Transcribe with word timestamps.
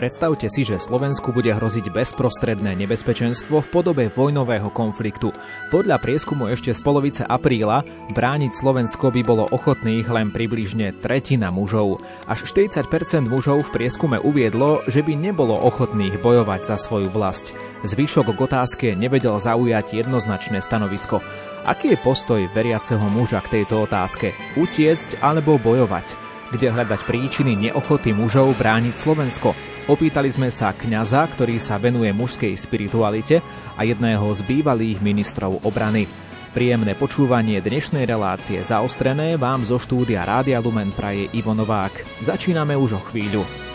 Predstavte 0.00 0.48
si, 0.48 0.64
že 0.64 0.80
Slovensku 0.80 1.28
bude 1.28 1.52
hroziť 1.52 1.92
bezprostredné 1.92 2.72
nebezpečenstvo 2.72 3.60
v 3.60 3.68
podobe 3.68 4.08
vojnového 4.08 4.72
konfliktu. 4.72 5.28
Podľa 5.68 6.00
prieskumu 6.00 6.48
ešte 6.48 6.72
z 6.72 6.80
polovice 6.80 7.20
apríla 7.28 7.84
brániť 8.16 8.56
Slovensko 8.56 9.12
by 9.12 9.20
bolo 9.20 9.44
ochotných 9.52 10.08
len 10.08 10.32
približne 10.32 10.96
tretina 11.04 11.52
mužov. 11.52 12.00
Až 12.24 12.48
40% 12.48 12.88
mužov 13.28 13.68
v 13.68 13.76
prieskume 13.76 14.16
uviedlo, 14.24 14.80
že 14.88 15.04
by 15.04 15.12
nebolo 15.12 15.52
ochotných 15.68 16.16
bojovať 16.24 16.64
za 16.64 16.80
svoju 16.80 17.12
vlast. 17.12 17.52
Zvyšok 17.84 18.32
k 18.32 18.40
otázke 18.40 18.86
nevedel 18.96 19.36
zaujať 19.36 20.00
jednoznačné 20.00 20.64
stanovisko. 20.64 21.20
Aký 21.68 21.92
je 21.92 22.00
postoj 22.00 22.48
veriaceho 22.56 23.04
muža 23.12 23.44
k 23.44 23.60
tejto 23.60 23.84
otázke? 23.84 24.32
Utiecť 24.56 25.20
alebo 25.20 25.60
bojovať? 25.60 26.30
Kde 26.50 26.70
hľadať 26.70 27.00
príčiny 27.06 27.54
neochoty 27.70 28.10
mužov 28.14 28.54
brániť 28.58 28.94
Slovensko. 28.98 29.54
Opýtali 29.86 30.30
sme 30.30 30.50
sa 30.50 30.74
kňaza, 30.74 31.26
ktorý 31.34 31.58
sa 31.58 31.78
venuje 31.78 32.10
mužskej 32.10 32.54
spiritualite 32.58 33.42
a 33.74 33.82
jedného 33.86 34.26
z 34.34 34.40
bývalých 34.46 34.98
ministrov 35.02 35.62
obrany. 35.66 36.10
Príjemné 36.50 36.98
počúvanie 36.98 37.62
dnešnej 37.62 38.10
relácie 38.10 38.58
zaostrené 38.58 39.38
vám 39.38 39.62
zo 39.62 39.78
štúdia 39.78 40.26
Rádia 40.26 40.58
Lumen 40.58 40.90
praje 40.90 41.30
Ivo 41.30 41.54
Novák. 41.54 42.22
Začíname 42.26 42.74
už 42.74 42.98
o 42.98 43.02
chvíľu. 43.06 43.69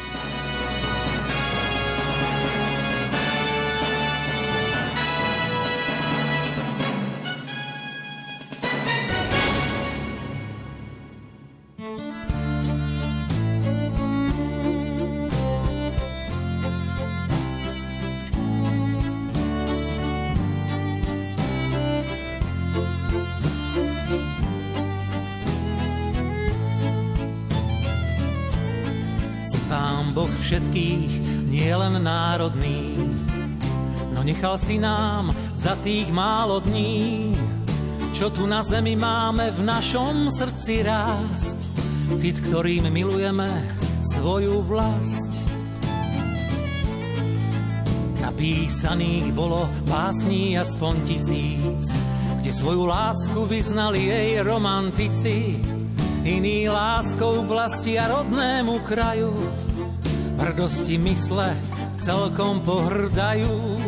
Všetkých, 30.45 31.11
nie 31.49 31.73
len 31.73 32.05
národný. 32.05 32.93
No 34.13 34.21
nechal 34.21 34.61
si 34.61 34.77
nám 34.77 35.33
za 35.57 35.73
tých 35.81 36.07
málo 36.13 36.61
dní, 36.61 37.33
čo 38.13 38.29
tu 38.29 38.45
na 38.45 38.61
zemi 38.61 38.93
máme 38.93 39.49
v 39.57 39.65
našom 39.65 40.29
srdci 40.29 40.85
rásť. 40.85 41.59
Cit, 42.21 42.45
ktorým 42.45 42.93
milujeme 42.93 43.49
svoju 44.05 44.61
vlast. 44.63 45.43
Napísaných 48.21 49.33
bolo 49.33 49.65
básní 49.89 50.61
aspoň 50.61 50.93
tisíc, 51.09 51.89
kde 52.39 52.51
svoju 52.53 52.85
lásku 52.85 53.49
vyznali 53.49 54.13
jej 54.13 54.45
romantici, 54.45 55.58
iný 56.21 56.69
láskou 56.69 57.41
vlasti 57.49 57.97
a 57.97 58.14
rodnému 58.14 58.85
kraju 58.85 59.64
hrdosti 60.45 61.02
mysle 61.02 61.58
celkom 61.98 62.61
pohrdajú. 62.61 63.82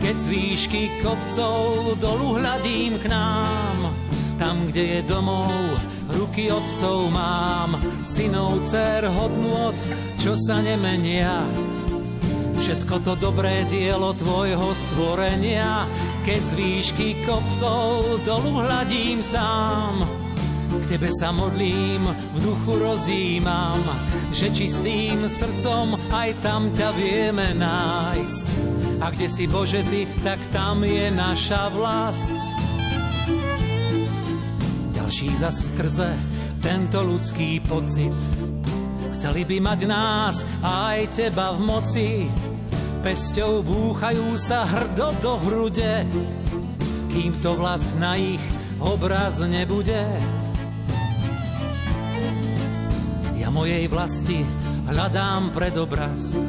Keď 0.00 0.16
z 0.16 0.26
výšky 0.32 0.82
kopcov 1.04 1.94
dolu 2.00 2.40
hľadím 2.40 2.96
k 2.96 3.12
nám, 3.12 3.92
tam, 4.40 4.64
kde 4.72 4.98
je 4.98 5.00
domov, 5.04 5.52
ruky 6.16 6.48
otcov 6.48 7.12
mám, 7.12 7.76
synov, 8.02 8.64
dcer, 8.64 9.04
hodnot, 9.04 9.76
čo 10.16 10.32
sa 10.34 10.64
nemenia. 10.64 11.44
Všetko 12.56 13.04
to 13.04 13.12
dobré 13.20 13.68
dielo 13.68 14.16
tvojho 14.16 14.72
stvorenia, 14.72 15.84
keď 16.24 16.40
z 16.40 16.52
výšky 16.56 17.08
kopcov 17.28 18.16
dolu 18.24 18.64
hľadím 18.64 19.20
sám, 19.20 20.08
k 20.80 20.84
tebe 20.96 21.12
sa 21.12 21.28
modlím, 21.28 22.08
v 22.08 22.38
duchu 22.40 22.80
rozímam, 22.80 23.84
že 24.32 24.48
čistým 24.48 25.28
srdcom 25.28 26.00
aj 26.08 26.30
tam 26.40 26.72
ťa 26.72 26.88
vieme 26.96 27.52
nájsť. 27.52 28.46
A 29.04 29.12
kde 29.12 29.28
si 29.28 29.44
Bože 29.44 29.84
ty, 29.92 30.08
tak 30.24 30.40
tam 30.54 30.80
je 30.86 31.12
naša 31.12 31.68
vlast. 31.74 32.38
Ďalší 34.96 35.28
za 35.36 35.52
skrze 35.52 36.16
tento 36.62 37.02
ľudský 37.02 37.58
pocit. 37.66 38.14
Chceli 39.18 39.42
by 39.44 39.56
mať 39.58 39.80
nás 39.84 40.46
aj 40.62 40.98
teba 41.10 41.52
v 41.52 41.60
moci. 41.62 42.10
Pesťou 43.02 43.66
búchajú 43.66 44.38
sa 44.38 44.62
hrdo 44.62 45.10
do 45.18 45.34
hrude, 45.42 46.06
kým 47.10 47.34
to 47.42 47.58
vlast 47.58 47.98
na 47.98 48.14
ich 48.14 48.42
obraz 48.78 49.42
nebude. 49.42 50.06
Mojej 53.52 53.84
vlasti 53.84 54.40
hľadám 54.88 55.52
predobraz, 55.52 56.40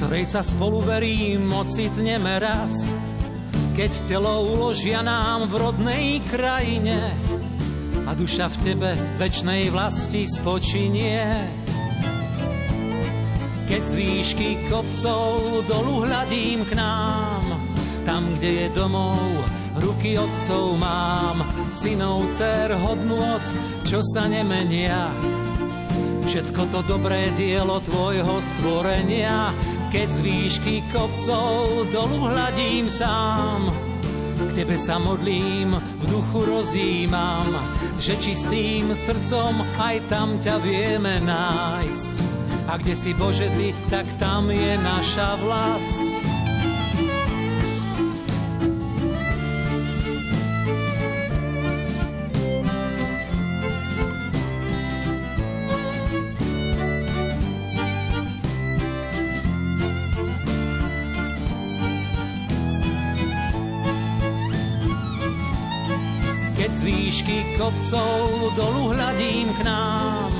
ktorej 0.00 0.24
sa 0.24 0.40
spolu 0.40 0.80
verím 0.80 1.52
ocitneme 1.52 2.40
raz, 2.40 2.72
keď 3.76 3.92
telo 4.08 4.48
uložia 4.48 5.04
nám 5.04 5.52
v 5.52 5.60
rodnej 5.60 6.24
krajine 6.32 7.12
a 8.08 8.16
duša 8.16 8.48
v 8.48 8.56
tebe 8.64 8.90
večnej 9.20 9.68
vlasti 9.68 10.24
spočinie. 10.24 11.46
Keď 13.68 13.82
z 13.84 13.92
výšky 13.94 14.48
kopcov 14.72 15.62
dolu 15.68 16.08
hľadím 16.08 16.64
k 16.64 16.80
nám, 16.80 17.44
tam, 18.08 18.24
kde 18.40 18.66
je 18.66 18.68
domov, 18.72 19.20
ruky 19.78 20.16
otcov 20.18 20.74
mám, 20.80 21.44
synov, 21.70 22.26
dcer, 22.32 22.74
hodnot, 22.74 23.44
čo 23.86 24.02
sa 24.02 24.26
nemenia, 24.26 25.14
všetko 26.30 26.62
to 26.70 26.80
dobré 26.86 27.34
dielo 27.34 27.82
tvojho 27.82 28.38
stvorenia, 28.38 29.50
keď 29.90 30.08
z 30.14 30.18
výšky 30.22 30.74
kopcov 30.94 31.90
dolu 31.90 32.30
hľadím 32.30 32.86
sám. 32.86 33.66
K 34.38 34.62
tebe 34.62 34.78
sa 34.78 35.02
modlím, 35.02 35.74
v 35.74 36.04
duchu 36.06 36.46
rozímam, 36.46 37.50
že 37.98 38.14
čistým 38.22 38.94
srdcom 38.94 39.66
aj 39.82 40.06
tam 40.06 40.38
ťa 40.38 40.62
vieme 40.62 41.18
nájsť. 41.18 42.14
A 42.70 42.78
kde 42.78 42.94
si 42.94 43.10
Bože 43.10 43.50
ty, 43.58 43.74
tak 43.90 44.06
tam 44.22 44.54
je 44.54 44.78
naša 44.78 45.34
vlast. 45.34 46.29
Kopcov 67.90 68.54
dolu 68.54 68.94
hľadím 68.94 69.50
k 69.50 69.60
nám. 69.66 70.30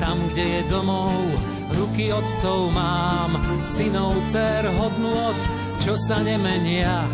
Tam, 0.00 0.16
kde 0.32 0.44
je 0.48 0.62
domov, 0.72 1.28
ruky 1.76 2.08
otcov 2.08 2.72
mám, 2.72 3.36
synov, 3.68 4.16
dcer, 4.24 4.64
hodnot, 4.64 5.36
čo 5.76 5.92
sa 6.00 6.24
nemenia. 6.24 7.04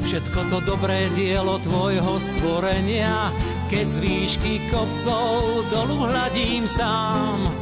Všetko 0.00 0.40
to 0.48 0.58
dobré 0.64 1.12
dielo 1.12 1.60
tvojho 1.60 2.16
stvorenia, 2.16 3.28
keď 3.68 3.84
z 3.84 3.96
výšky 4.00 4.52
kopcov 4.72 5.60
dolu 5.68 6.08
hľadím 6.08 6.64
sám. 6.64 7.52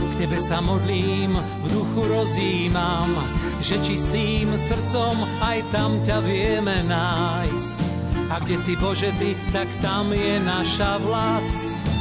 K 0.00 0.12
tebe 0.16 0.40
sa 0.40 0.64
modlím, 0.64 1.44
v 1.60 1.66
duchu 1.76 2.08
rozímam, 2.08 3.12
že 3.60 3.76
čistým 3.84 4.56
srdcom 4.56 5.28
aj 5.44 5.60
tam 5.68 6.00
ťa 6.00 6.24
vieme 6.24 6.88
nájsť 6.88 8.03
a 8.30 8.38
kde 8.38 8.58
si 8.58 8.76
Bože 8.76 9.12
Ty, 9.18 9.36
tak 9.52 9.68
tam 9.80 10.12
je 10.12 10.40
naša 10.40 10.98
vlast. 10.98 11.93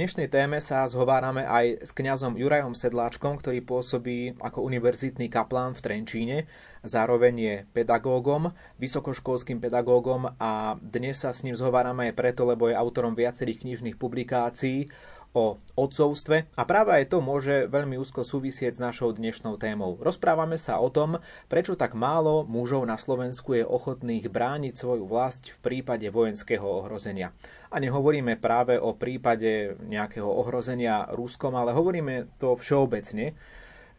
Dnešnej 0.00 0.32
téme 0.32 0.64
sa 0.64 0.88
zhovárame 0.88 1.44
aj 1.44 1.84
s 1.84 1.92
kňazom 1.92 2.40
Jurajom 2.40 2.72
Sedláčkom, 2.72 3.36
ktorý 3.36 3.60
pôsobí 3.60 4.32
ako 4.40 4.64
univerzitný 4.64 5.28
kaplán 5.28 5.76
v 5.76 5.84
Trenčíne. 5.84 6.38
Zároveň 6.80 7.34
je 7.36 7.54
pedagógom, 7.76 8.48
vysokoškolským 8.80 9.60
pedagógom 9.60 10.32
a 10.40 10.80
dnes 10.80 11.20
sa 11.20 11.36
s 11.36 11.44
ním 11.44 11.52
zhovárame 11.52 12.08
aj 12.08 12.16
preto, 12.16 12.48
lebo 12.48 12.72
je 12.72 12.80
autorom 12.80 13.12
viacerých 13.12 13.60
knižných 13.60 14.00
publikácií 14.00 14.88
o 15.30 15.62
odcovstve 15.78 16.50
a 16.58 16.62
práve 16.66 16.90
aj 16.90 17.14
to 17.14 17.22
môže 17.22 17.70
veľmi 17.70 17.94
úzko 17.94 18.26
súvisieť 18.26 18.76
s 18.76 18.82
našou 18.82 19.14
dnešnou 19.14 19.54
témou. 19.62 19.94
Rozprávame 20.02 20.58
sa 20.58 20.82
o 20.82 20.90
tom, 20.90 21.22
prečo 21.46 21.78
tak 21.78 21.94
málo 21.94 22.42
mužov 22.42 22.82
na 22.82 22.98
Slovensku 22.98 23.54
je 23.54 23.62
ochotných 23.62 24.26
brániť 24.26 24.74
svoju 24.74 25.06
vlast 25.06 25.54
v 25.54 25.58
prípade 25.62 26.10
vojenského 26.10 26.66
ohrozenia. 26.66 27.30
A 27.70 27.78
nehovoríme 27.78 28.42
práve 28.42 28.74
o 28.82 28.90
prípade 28.98 29.78
nejakého 29.86 30.26
ohrozenia 30.26 31.06
Ruskom, 31.14 31.54
ale 31.54 31.70
hovoríme 31.70 32.34
to 32.42 32.58
všeobecne, 32.58 33.38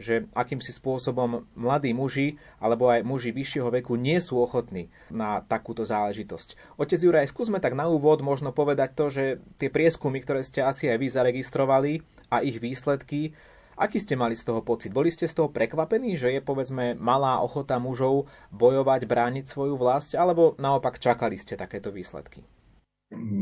že 0.01 0.27
akýmsi 0.33 0.73
spôsobom 0.73 1.47
mladí 1.55 1.93
muži 1.93 2.41
alebo 2.57 2.89
aj 2.89 3.05
muži 3.05 3.31
vyššieho 3.31 3.69
veku 3.69 3.95
nie 3.95 4.17
sú 4.17 4.41
ochotní 4.41 4.89
na 5.13 5.45
takúto 5.45 5.85
záležitosť. 5.85 6.77
Otec 6.81 6.99
Juraj, 6.99 7.29
skúsme 7.29 7.61
tak 7.61 7.77
na 7.77 7.87
úvod 7.87 8.25
možno 8.25 8.51
povedať 8.51 8.89
to, 8.97 9.05
že 9.13 9.23
tie 9.61 9.69
prieskumy, 9.69 10.19
ktoré 10.19 10.41
ste 10.41 10.65
asi 10.65 10.89
aj 10.89 10.97
vy 10.97 11.07
zaregistrovali 11.07 11.91
a 12.33 12.41
ich 12.41 12.57
výsledky, 12.57 13.37
aký 13.77 13.97
ste 13.97 14.13
mali 14.13 14.37
z 14.37 14.45
toho 14.45 14.61
pocit? 14.61 14.93
Boli 14.93 15.09
ste 15.09 15.25
z 15.25 15.37
toho 15.37 15.49
prekvapení, 15.49 16.13
že 16.13 16.33
je 16.33 16.41
povedzme 16.41 16.93
malá 16.97 17.41
ochota 17.41 17.81
mužov 17.81 18.29
bojovať, 18.53 19.09
brániť 19.09 19.45
svoju 19.49 19.77
vlast, 19.77 20.13
alebo 20.13 20.53
naopak 20.61 21.01
čakali 21.01 21.37
ste 21.37 21.57
takéto 21.57 21.89
výsledky? 21.89 22.45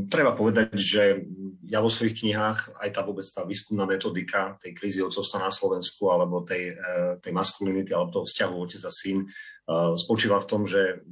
Treba 0.10 0.34
povedať, 0.34 0.74
že 0.74 1.04
ja 1.70 1.78
vo 1.78 1.94
svojich 1.94 2.26
knihách, 2.26 2.82
aj 2.82 2.90
tá 2.90 3.06
vôbec 3.06 3.22
tá 3.30 3.46
výskumná 3.46 3.86
metodika 3.86 4.58
tej 4.58 4.74
krízy 4.74 5.00
odcovstva 5.06 5.46
na 5.46 5.54
Slovensku, 5.54 6.10
alebo 6.10 6.42
tej, 6.42 6.74
e, 6.74 7.22
tej 7.22 7.30
maskulinity, 7.30 7.94
alebo 7.94 8.10
toho 8.10 8.26
vzťahu 8.26 8.56
otec 8.58 8.82
a 8.82 8.92
syn, 8.92 9.18
e, 9.22 9.28
spočíva 9.94 10.42
v 10.42 10.50
tom, 10.50 10.66
že 10.66 11.06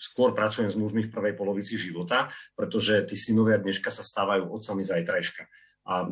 skôr 0.00 0.32
pracujem 0.32 0.72
s 0.72 0.80
mužmi 0.80 1.06
v 1.06 1.12
prvej 1.12 1.34
polovici 1.36 1.76
života, 1.76 2.32
pretože 2.56 3.04
tí 3.04 3.20
synovia 3.20 3.60
dneška 3.60 3.92
sa 3.92 4.00
stávajú 4.00 4.48
otcami 4.48 4.86
zajtrajška. 4.88 5.44
A 5.92 6.08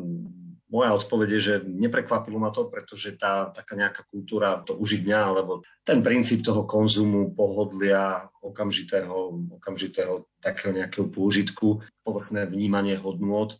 moja 0.67 0.91
odpoveď 0.95 1.29
je, 1.35 1.39
že 1.39 1.55
neprekvapilo 1.63 2.39
ma 2.39 2.51
to, 2.51 2.67
pretože 2.67 3.15
tá 3.15 3.51
taká 3.55 3.79
nejaká 3.79 4.03
kultúra 4.11 4.59
to 4.67 4.75
užiť 4.75 5.01
dňa, 5.03 5.19
alebo 5.23 5.63
ten 5.87 6.03
princíp 6.03 6.43
toho 6.43 6.67
konzumu, 6.67 7.31
pohodlia, 7.31 8.27
okamžitého, 8.43 9.47
okamžitého 9.59 10.27
takého 10.43 10.75
nejakého 10.75 11.07
pôžitku, 11.07 11.83
povrchné 12.03 12.47
vnímanie 12.51 12.99
hodnôt, 12.99 13.55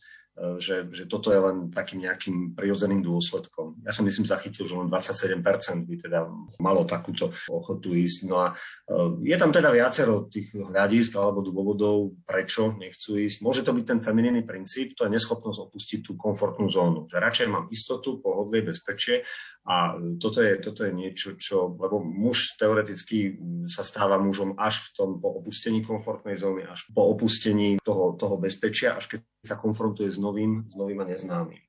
že, 0.61 0.85
že 0.93 1.09
toto 1.09 1.33
je 1.33 1.39
len 1.41 1.73
takým 1.73 2.05
nejakým 2.05 2.53
prirodzeným 2.53 3.01
dôsledkom. 3.01 3.81
Ja 3.81 3.89
som 3.89 4.05
myslím 4.05 4.29
zachytil, 4.29 4.69
že 4.69 4.77
len 4.77 4.85
27% 4.85 5.41
by 5.89 5.95
teda 5.97 6.29
malo 6.61 6.85
takúto 6.85 7.33
ochotu 7.49 7.97
ísť. 7.97 8.29
No 8.29 8.45
a 8.45 8.53
e, 8.85 9.25
je 9.25 9.37
tam 9.41 9.49
teda 9.49 9.73
viacero 9.73 10.29
tých 10.29 10.53
hľadisk 10.53 11.17
alebo 11.17 11.41
dôvodov, 11.41 12.13
prečo 12.21 12.69
nechcú 12.77 13.17
ísť. 13.17 13.41
Môže 13.41 13.65
to 13.65 13.73
byť 13.73 13.85
ten 13.89 13.99
feminínny 14.05 14.45
princíp, 14.45 14.93
to 14.93 15.09
je 15.09 15.13
neschopnosť 15.17 15.57
opustiť 15.57 15.99
tú 16.05 16.13
komfortnú 16.13 16.69
zónu. 16.69 17.09
Že 17.09 17.17
radšej 17.17 17.47
mám 17.49 17.65
istotu, 17.73 18.21
pohodlie, 18.21 18.61
bezpečie 18.61 19.25
a 19.67 19.99
toto 20.15 20.39
je, 20.39 20.63
toto 20.63 20.87
je 20.87 20.95
niečo, 20.95 21.35
čo, 21.35 21.75
lebo 21.75 21.99
muž 21.99 22.55
teoreticky 22.55 23.35
sa 23.67 23.83
stáva 23.83 24.15
mužom 24.15 24.55
až 24.55 24.79
v 24.79 24.89
tom 24.95 25.09
po 25.19 25.43
opustení 25.43 25.83
komfortnej 25.83 26.39
zóny, 26.39 26.63
až 26.63 26.87
po 26.95 27.11
opustení 27.11 27.75
toho, 27.83 28.15
toho 28.15 28.39
bezpečia, 28.39 28.95
až 28.95 29.11
keď 29.11 29.19
sa 29.43 29.59
konfrontuje 29.59 30.07
s 30.07 30.15
novým, 30.23 30.63
s 30.71 30.73
novým 30.79 31.03
a 31.03 31.05
neznámym. 31.11 31.59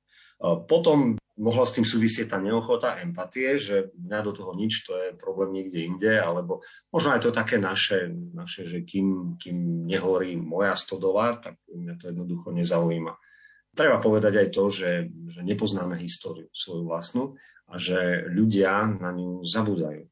Potom 0.70 1.18
mohla 1.42 1.66
s 1.66 1.74
tým 1.74 1.82
súvisieť 1.82 2.30
tá 2.30 2.38
neochota 2.38 3.02
empatie, 3.02 3.58
že 3.58 3.90
mňa 3.98 4.20
do 4.22 4.30
toho 4.30 4.54
nič, 4.54 4.86
to 4.86 4.94
je 4.94 5.18
problém 5.18 5.58
niekde 5.58 5.82
inde, 5.82 6.22
alebo 6.22 6.62
možno 6.94 7.18
aj 7.18 7.26
to 7.26 7.34
také 7.34 7.58
naše, 7.58 8.14
naše 8.14 8.62
že 8.62 8.86
kým, 8.86 9.34
kým 9.42 9.90
nehorí 9.90 10.38
moja 10.38 10.78
stodola, 10.78 11.42
tak 11.42 11.58
mňa 11.66 11.98
to 11.98 12.14
jednoducho 12.14 12.54
nezaujíma. 12.54 13.18
Treba 13.74 13.98
povedať 13.98 14.46
aj 14.46 14.48
to, 14.54 14.70
že, 14.70 15.10
že 15.34 15.40
nepoznáme 15.42 15.98
históriu 15.98 16.46
svoju 16.54 16.86
vlastnú 16.86 17.34
a 17.68 17.74
že 17.76 18.24
ľudia 18.32 18.88
na 18.96 19.12
ňu 19.12 19.44
zabúdajú. 19.44 20.08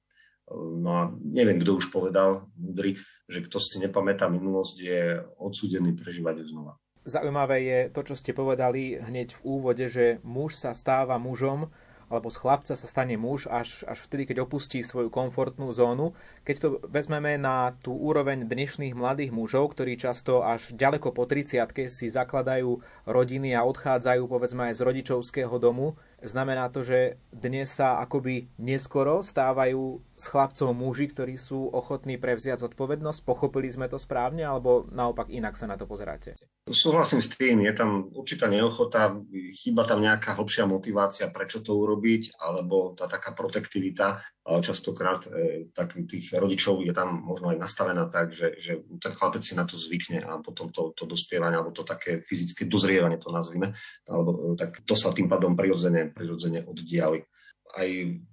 No 0.54 0.90
a 0.94 1.02
neviem, 1.24 1.58
kto 1.58 1.82
už 1.82 1.90
povedal, 1.90 2.46
múdry, 2.54 3.00
že 3.26 3.42
kto 3.42 3.58
si 3.58 3.82
nepamätá 3.82 4.30
minulosť, 4.30 4.76
je 4.78 5.18
odsúdený 5.42 5.98
prežívať 5.98 6.44
ju 6.44 6.54
znova. 6.54 6.78
Zaujímavé 7.06 7.56
je 7.66 7.78
to, 7.90 8.00
čo 8.02 8.14
ste 8.18 8.34
povedali 8.34 8.98
hneď 8.98 9.34
v 9.38 9.44
úvode, 9.46 9.86
že 9.90 10.22
muž 10.22 10.58
sa 10.58 10.74
stáva 10.74 11.18
mužom, 11.18 11.70
alebo 12.06 12.30
z 12.30 12.38
chlapca 12.38 12.74
sa 12.78 12.86
stane 12.86 13.18
muž 13.18 13.50
až, 13.50 13.82
až 13.82 13.98
vtedy, 14.06 14.30
keď 14.30 14.46
opustí 14.46 14.78
svoju 14.82 15.10
komfortnú 15.10 15.74
zónu. 15.74 16.14
Keď 16.46 16.56
to 16.62 16.68
vezmeme 16.86 17.34
na 17.34 17.74
tú 17.82 17.90
úroveň 17.98 18.46
dnešných 18.46 18.94
mladých 18.94 19.34
mužov, 19.34 19.74
ktorí 19.74 19.98
často 19.98 20.46
až 20.46 20.70
ďaleko 20.70 21.10
po 21.10 21.26
30 21.26 21.66
si 21.90 22.06
zakladajú 22.06 22.78
rodiny 23.10 23.58
a 23.58 23.66
odchádzajú 23.66 24.22
povedzme 24.30 24.70
aj 24.70 24.78
z 24.78 24.84
rodičovského 24.86 25.54
domu, 25.58 25.98
Znamená 26.26 26.68
to, 26.74 26.82
že 26.82 27.22
dnes 27.30 27.70
sa 27.70 28.02
akoby 28.02 28.50
neskoro 28.58 29.22
stávajú 29.22 30.02
s 30.16 30.26
chlapcov 30.32 30.72
muži, 30.72 31.12
ktorí 31.12 31.36
sú 31.36 31.68
ochotní 31.68 32.16
prevziať 32.16 32.64
zodpovednosť? 32.64 33.20
Pochopili 33.22 33.68
sme 33.68 33.86
to 33.86 34.00
správne, 34.00 34.42
alebo 34.48 34.88
naopak 34.88 35.28
inak 35.28 35.54
sa 35.60 35.68
na 35.68 35.76
to 35.76 35.84
pozeráte? 35.84 36.34
Súhlasím 36.66 37.20
s 37.20 37.30
tým, 37.36 37.62
je 37.62 37.72
tam 37.76 38.08
určitá 38.10 38.48
neochota, 38.48 39.14
chýba 39.54 39.84
tam 39.84 40.00
nejaká 40.02 40.34
hlbšia 40.34 40.64
motivácia, 40.66 41.28
prečo 41.28 41.60
to 41.60 41.76
urobiť, 41.76 42.40
alebo 42.40 42.96
tá 42.96 43.06
taká 43.06 43.36
protektivita. 43.36 44.24
Častokrát 44.46 45.26
e, 45.26 45.70
tak 45.74 45.98
tých 46.06 46.30
rodičov 46.30 46.78
je 46.86 46.94
tam 46.94 47.18
možno 47.18 47.50
aj 47.50 47.58
nastavená 47.58 48.06
tak, 48.06 48.30
že, 48.30 48.54
že 48.62 48.78
ten 49.02 49.10
chlapec 49.10 49.42
si 49.42 49.58
na 49.58 49.66
to 49.66 49.74
zvykne 49.74 50.22
a 50.22 50.38
potom 50.38 50.70
to, 50.70 50.94
to 50.94 51.02
dospievanie, 51.02 51.58
alebo 51.58 51.74
to 51.74 51.82
také 51.82 52.22
fyzické 52.22 52.62
dozrievanie 52.70 53.18
to 53.18 53.34
nazvime, 53.34 53.74
alebo 54.06 54.54
e, 54.54 54.58
tak 54.58 54.86
to 54.86 54.94
sa 54.94 55.10
tým 55.10 55.26
pádom 55.26 55.58
prirodzene 55.58 56.14
prirodzene 56.14 56.62
oddiali. 56.62 57.26
Aj 57.74 57.88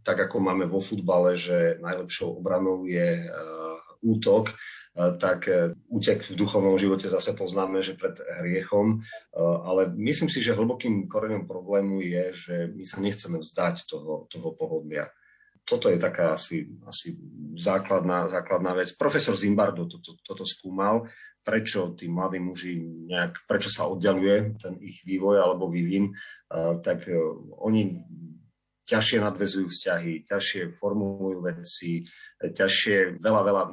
tak, 0.05 0.29
ako 0.29 0.37
máme 0.37 0.69
vo 0.69 0.83
futbale, 0.83 1.33
že 1.33 1.81
najlepšou 1.81 2.37
obranou 2.37 2.85
je 2.85 3.25
uh, 3.25 3.79
útok, 4.03 4.53
uh, 4.53 5.17
tak 5.17 5.49
uh, 5.49 5.73
útek 5.89 6.21
v 6.21 6.37
duchovnom 6.37 6.77
živote 6.77 7.09
zase 7.09 7.33
poznáme, 7.33 7.81
že 7.81 7.97
pred 7.97 8.19
hriechom. 8.43 9.01
Ale 9.39 9.89
myslím 9.97 10.29
si, 10.29 10.43
že 10.43 10.53
hlbokým 10.53 11.09
koreňom 11.09 11.49
problému 11.49 12.03
je, 12.05 12.23
že 12.33 12.55
my 12.69 12.83
sa 12.85 13.01
nechceme 13.01 13.41
vzdať 13.41 13.89
toho, 13.89 14.29
toho 14.29 14.49
pohodlia 14.53 15.09
toto 15.63 15.87
je 15.87 15.95
taká 15.95 16.35
asi, 16.35 16.67
asi 16.83 17.15
základná, 17.55 18.27
základná 18.27 18.75
vec. 18.75 18.91
Profesor 18.99 19.31
Zimbardo 19.31 19.87
toto, 19.87 20.19
toto 20.19 20.43
skúmal 20.43 21.07
prečo 21.43 21.91
tí 21.93 22.07
mladí 22.07 22.39
muži 22.39 22.79
nejak, 22.79 23.43
prečo 23.43 23.67
sa 23.67 23.91
oddialuje 23.91 24.63
ten 24.63 24.79
ich 24.79 25.03
vývoj 25.03 25.43
alebo 25.43 25.67
vývin, 25.67 26.15
tak 26.79 27.03
oni 27.59 27.99
ťažšie 28.83 29.17
nadvezujú 29.23 29.67
vzťahy, 29.71 30.27
ťažšie 30.27 30.61
formulujú 30.75 31.39
veci, 31.43 32.03
ťažšie, 32.39 33.23
veľa, 33.23 33.41
veľa 33.47 33.63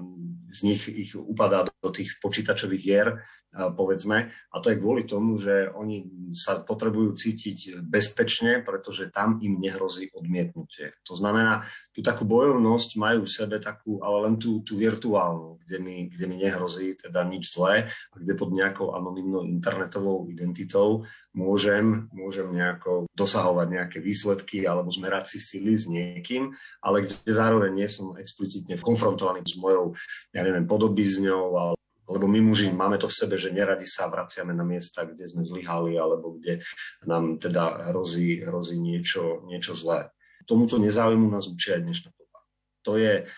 z 0.54 0.60
nich 0.62 0.82
ich 0.86 1.12
upadá 1.18 1.66
do 1.66 1.90
tých 1.90 2.18
počítačových 2.22 2.82
hier, 2.82 3.08
povedzme. 3.50 4.30
A 4.30 4.56
to 4.62 4.70
je 4.70 4.78
kvôli 4.78 5.02
tomu, 5.06 5.34
že 5.34 5.70
oni 5.74 6.30
sa 6.30 6.62
potrebujú 6.62 7.18
cítiť 7.18 7.82
bezpečne, 7.82 8.62
pretože 8.62 9.10
tam 9.10 9.42
im 9.42 9.58
nehrozí 9.58 10.14
odmietnutie. 10.14 10.94
To 11.10 11.18
znamená, 11.18 11.66
tú 11.90 12.00
takú 12.00 12.22
bojovnosť 12.22 12.90
majú 12.94 13.26
v 13.26 13.34
sebe 13.34 13.58
takú, 13.58 13.98
ale 14.06 14.30
len 14.30 14.34
tú, 14.38 14.62
tú 14.62 14.78
virtuálnu, 14.78 15.58
kde 15.66 15.76
mi, 15.82 15.96
kde 16.06 16.24
mi 16.30 16.36
nehrozí 16.38 16.94
teda 16.94 17.26
nič 17.26 17.50
zlé 17.50 17.90
a 17.90 18.14
kde 18.14 18.38
pod 18.38 18.54
nejakou 18.54 18.94
anonimnou 18.94 19.42
internetovou 19.42 20.30
identitou 20.30 21.02
môžem, 21.34 22.06
môžem 22.14 22.46
nejako 22.50 23.10
dosahovať 23.14 23.66
nejaké 23.70 23.98
výsledky 23.98 24.66
alebo 24.66 24.94
zmerať 24.94 25.34
si 25.34 25.38
sily 25.42 25.74
s 25.74 25.90
niekým, 25.90 26.54
ale 26.82 27.06
kde 27.06 27.30
zároveň 27.30 27.70
nie 27.74 27.88
som 27.90 28.14
explicitne 28.14 28.78
konfrontovaný 28.78 29.42
s 29.46 29.58
mojou, 29.58 29.94
ja 30.30 30.46
neviem, 30.46 30.66
podobizňou 30.66 31.74
lebo 32.10 32.26
my 32.26 32.42
muži 32.42 32.74
máme 32.74 32.98
to 32.98 33.06
v 33.06 33.16
sebe, 33.16 33.34
že 33.38 33.54
neradi 33.54 33.86
sa 33.86 34.10
vraciame 34.10 34.50
na 34.50 34.66
miesta, 34.66 35.06
kde 35.06 35.24
sme 35.30 35.46
zlyhali 35.46 35.94
alebo 35.94 36.34
kde 36.36 36.60
nám 37.06 37.38
teda 37.38 37.94
hrozí, 37.94 38.42
hrozí 38.42 38.82
niečo, 38.82 39.46
niečo 39.46 39.78
zlé. 39.78 40.10
Tomuto 40.44 40.82
nezáujmu 40.82 41.30
nás 41.30 41.46
učia 41.46 41.78
aj 41.78 41.82
dnešná 41.86 42.10
doba. 42.18 42.38
To 42.82 42.98
je 42.98 43.30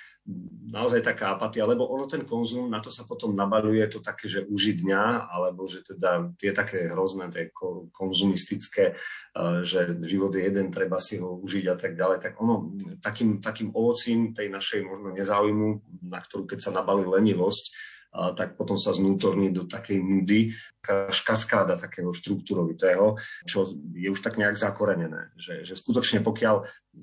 naozaj 0.71 1.03
taká 1.03 1.35
apatia, 1.35 1.67
lebo 1.67 1.83
ono 1.91 2.07
ten 2.07 2.23
konzum, 2.23 2.71
na 2.71 2.79
to 2.79 2.95
sa 2.95 3.03
potom 3.03 3.35
nabaľuje 3.35 3.91
to 3.91 3.99
také, 3.99 4.31
že 4.31 4.47
uži 4.47 4.79
dňa, 4.79 5.27
alebo 5.27 5.67
že 5.67 5.83
teda 5.83 6.31
tie 6.39 6.55
také 6.55 6.95
hrozné, 6.95 7.27
tie 7.35 7.51
konzumistické, 7.91 8.95
eh, 8.95 9.59
že 9.67 9.99
život 10.07 10.31
je 10.39 10.47
jeden, 10.47 10.71
treba 10.71 11.03
si 11.03 11.19
ho 11.19 11.35
užiť 11.43 11.65
a 11.67 11.77
tak 11.77 11.99
ďalej, 11.99 12.23
tak 12.23 12.39
ono 12.39 12.79
takým, 13.03 13.43
takým 13.43 13.75
ovocím 13.75 14.31
tej 14.31 14.47
našej 14.47 14.87
možno 14.87 15.11
nezáujmu, 15.11 15.69
na 16.07 16.23
ktorú 16.23 16.47
keď 16.47 16.59
sa 16.63 16.71
nabalí 16.71 17.03
lenivosť, 17.03 17.92
tak 18.13 18.61
potom 18.61 18.77
sa 18.77 18.93
znútorní 18.93 19.49
do 19.57 19.65
takej 19.65 20.05
nudy, 20.05 20.53
kaskáda 20.85 21.81
takého 21.81 22.13
štruktúrovitého, 22.13 23.17
čo 23.49 23.73
je 23.97 24.09
už 24.13 24.21
tak 24.21 24.37
nejak 24.37 24.59
zakorenené. 24.59 25.33
Že, 25.41 25.55
že 25.65 25.75
skutočne 25.79 26.21
pokiaľ, 26.21 26.57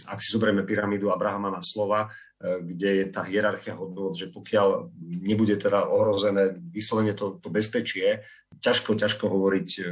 ak 0.05 0.19
si 0.21 0.29
zoberieme 0.29 0.61
pyramídu 0.61 1.09
Abrahama 1.09 1.49
na 1.49 1.65
slova, 1.65 2.13
kde 2.39 3.03
je 3.03 3.05
tá 3.11 3.27
hierarchia 3.27 3.75
hodnot, 3.75 4.15
že 4.15 4.31
pokiaľ 4.31 4.95
nebude 5.19 5.59
teda 5.59 5.83
ohrozené 5.83 6.55
vyslovene 6.71 7.11
to, 7.11 7.35
to 7.43 7.51
bezpečie, 7.51 8.23
ťažko, 8.63 8.95
ťažko 8.95 9.27
hovoriť 9.27 9.69
e, 9.79 9.83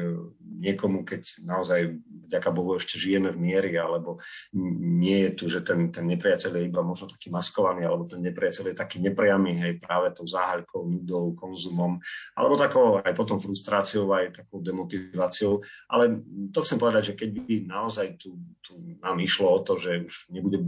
niekomu, 0.64 1.04
keď 1.04 1.44
naozaj 1.44 2.00
vďaka 2.28 2.50
Bohu 2.52 2.76
ešte 2.76 2.96
žijeme 2.96 3.32
v 3.32 3.40
miery, 3.40 3.72
alebo 3.76 4.24
nie 4.56 5.28
je 5.28 5.32
tu, 5.36 5.46
že 5.52 5.64
ten, 5.64 5.92
ten 5.92 6.04
nepriateľ 6.08 6.52
je 6.58 6.68
iba 6.68 6.82
možno 6.84 7.12
taký 7.12 7.32
maskovaný, 7.32 7.88
alebo 7.88 8.08
ten 8.08 8.20
nepriateľ 8.24 8.72
je 8.72 8.76
taký 8.76 9.04
nepriamy, 9.04 9.56
hej, 9.56 9.74
práve 9.80 10.12
tou 10.12 10.28
záhaľkou, 10.28 10.88
nudou, 10.88 11.36
konzumom, 11.36 12.00
alebo 12.36 12.60
takou 12.60 13.00
aj 13.00 13.14
potom 13.16 13.40
frustráciou, 13.40 14.08
aj 14.12 14.44
takou 14.44 14.60
demotiváciou. 14.60 15.64
Ale 15.88 16.24
to 16.52 16.64
chcem 16.64 16.80
povedať, 16.82 17.14
že 17.14 17.18
keď 17.20 17.30
by 17.44 17.54
naozaj 17.68 18.08
tu, 18.20 18.36
tu 18.60 18.76
nám 19.00 19.20
išlo 19.20 19.48
o 19.52 19.64
to, 19.64 19.80
že 19.80 20.08
už 20.08 20.32
nebude 20.32 20.60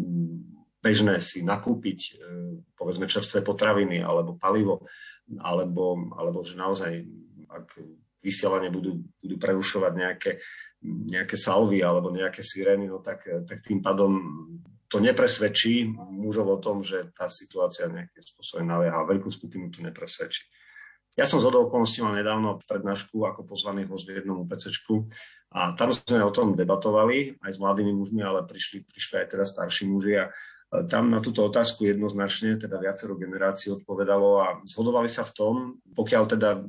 bežné 0.80 1.20
si 1.20 1.44
nakúpiť 1.44 2.00
e, 2.00 2.12
povedzme 2.76 3.06
čerstvé 3.06 3.44
potraviny 3.44 4.00
alebo 4.00 4.40
palivo, 4.40 4.88
alebo, 5.40 6.00
alebo 6.16 6.42
že 6.42 6.56
naozaj 6.58 7.06
ak 7.50 7.68
vysielanie 8.22 8.70
budú, 8.70 9.02
budú 9.20 9.36
prerušovať 9.40 9.94
nejaké, 9.96 10.32
nejaké 10.86 11.36
salvy 11.40 11.82
alebo 11.82 12.12
nejaké 12.14 12.44
sirény, 12.44 12.88
no 12.88 13.00
tak, 13.02 13.26
tak 13.48 13.64
tým 13.64 13.80
pádom 13.82 14.12
to 14.90 14.98
nepresvedčí 14.98 15.86
mužov 15.94 16.50
o 16.50 16.58
tom, 16.58 16.82
že 16.82 17.14
tá 17.14 17.30
situácia 17.30 17.86
nejakým 17.86 18.26
spôsobom 18.26 18.66
nalieha. 18.66 19.06
Veľkú 19.06 19.30
skupinu 19.30 19.70
to 19.70 19.86
nepresvedčí. 19.86 20.50
Ja 21.14 21.30
som 21.30 21.38
z 21.44 21.52
okolností 21.52 22.00
mal 22.02 22.16
nedávno 22.16 22.58
prednášku 22.64 23.22
ako 23.28 23.44
pozvaný 23.44 23.86
host 23.86 24.08
v 24.08 24.24
jednom 24.24 24.46
UPCčku 24.48 25.04
a 25.52 25.76
tam 25.76 25.92
sme 25.92 26.24
o 26.24 26.32
tom 26.32 26.56
debatovali 26.56 27.38
aj 27.44 27.52
s 27.54 27.62
mladými 27.62 27.92
mužmi, 27.92 28.24
ale 28.24 28.48
prišli, 28.48 28.88
prišli 28.88 29.26
aj 29.26 29.28
teda 29.36 29.46
starší 29.46 29.84
muži 29.90 30.16
a 30.16 30.26
tam 30.70 31.10
na 31.10 31.18
túto 31.18 31.42
otázku 31.50 31.90
jednoznačne 31.90 32.62
teda 32.62 32.78
viacero 32.78 33.18
generácií 33.18 33.74
odpovedalo 33.74 34.30
a 34.38 34.48
zhodovali 34.70 35.10
sa 35.10 35.26
v 35.26 35.34
tom, 35.34 35.56
pokiaľ 35.98 36.24
teda 36.30 36.62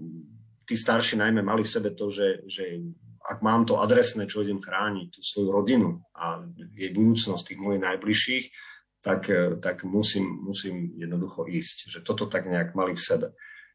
tí 0.65 0.75
starší 0.79 1.21
najmä 1.21 1.45
mali 1.45 1.67
v 1.67 1.73
sebe 1.73 1.93
to, 1.93 2.09
že, 2.09 2.49
že 2.49 2.81
ak 3.21 3.45
mám 3.45 3.69
to 3.69 3.77
adresné, 3.77 4.25
čo 4.25 4.41
idem 4.41 4.63
chrániť, 4.63 5.09
tú 5.13 5.21
svoju 5.21 5.49
rodinu 5.53 6.01
a 6.17 6.41
jej 6.73 6.97
budúcnosť 6.97 7.53
tých 7.53 7.61
mojich 7.61 7.83
najbližších, 7.85 8.45
tak, 9.01 9.33
tak 9.65 9.85
musím, 9.85 10.29
musím 10.45 10.93
jednoducho 10.97 11.49
ísť. 11.49 11.89
Že 11.89 11.99
toto 12.05 12.25
tak 12.29 12.49
nejak 12.49 12.77
mali 12.77 12.93
v 12.93 13.01
sebe. 13.01 13.27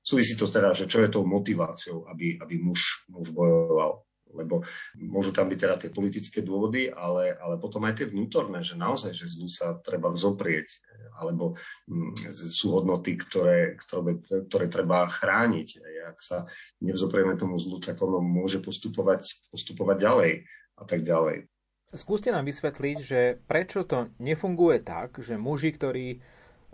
Súvisí 0.05 0.38
to 0.38 0.46
teda, 0.46 0.77
že 0.77 0.86
čo 0.86 1.01
je 1.01 1.10
tou 1.10 1.25
motiváciou, 1.25 2.05
aby, 2.13 2.38
aby 2.38 2.62
muž, 2.62 3.10
muž 3.10 3.34
bojoval 3.34 4.05
lebo 4.36 4.68
môžu 5.00 5.32
tam 5.32 5.48
byť 5.48 5.60
teda 5.60 5.75
tie 5.80 5.89
politické 5.89 6.39
dôvody, 6.44 6.92
ale, 6.92 7.34
ale 7.39 7.56
potom 7.56 7.88
aj 7.88 8.04
tie 8.04 8.08
vnútorné, 8.12 8.62
že 8.62 8.75
naozaj, 8.75 9.15
že 9.15 9.32
zlu 9.32 9.48
sa 9.48 9.80
treba 9.80 10.12
vzoprieť, 10.12 10.68
alebo 11.15 11.56
mm, 11.88 12.36
sú 12.51 12.75
hodnoty, 12.75 13.15
ktoré, 13.15 13.80
ktoré, 13.80 14.20
ktoré 14.51 14.65
treba 14.68 15.08
chrániť. 15.08 15.68
Ak 16.12 16.20
sa 16.20 16.46
nevzoprieme 16.84 17.39
tomu 17.39 17.56
zlu, 17.58 17.80
tak 17.80 17.98
ono 18.04 18.20
môže 18.20 18.60
postupovať, 18.60 19.50
postupovať 19.50 19.98
ďalej 19.98 20.34
a 20.75 20.84
tak 20.84 21.08
ďalej. 21.08 21.48
Skúste 21.96 22.27
nám 22.27 22.44
vysvetliť, 22.44 22.98
že 23.00 23.20
prečo 23.48 23.88
to 23.88 24.12
nefunguje 24.20 24.84
tak, 24.84 25.15
že 25.24 25.39
muži, 25.39 25.72
ktorí 25.72 26.20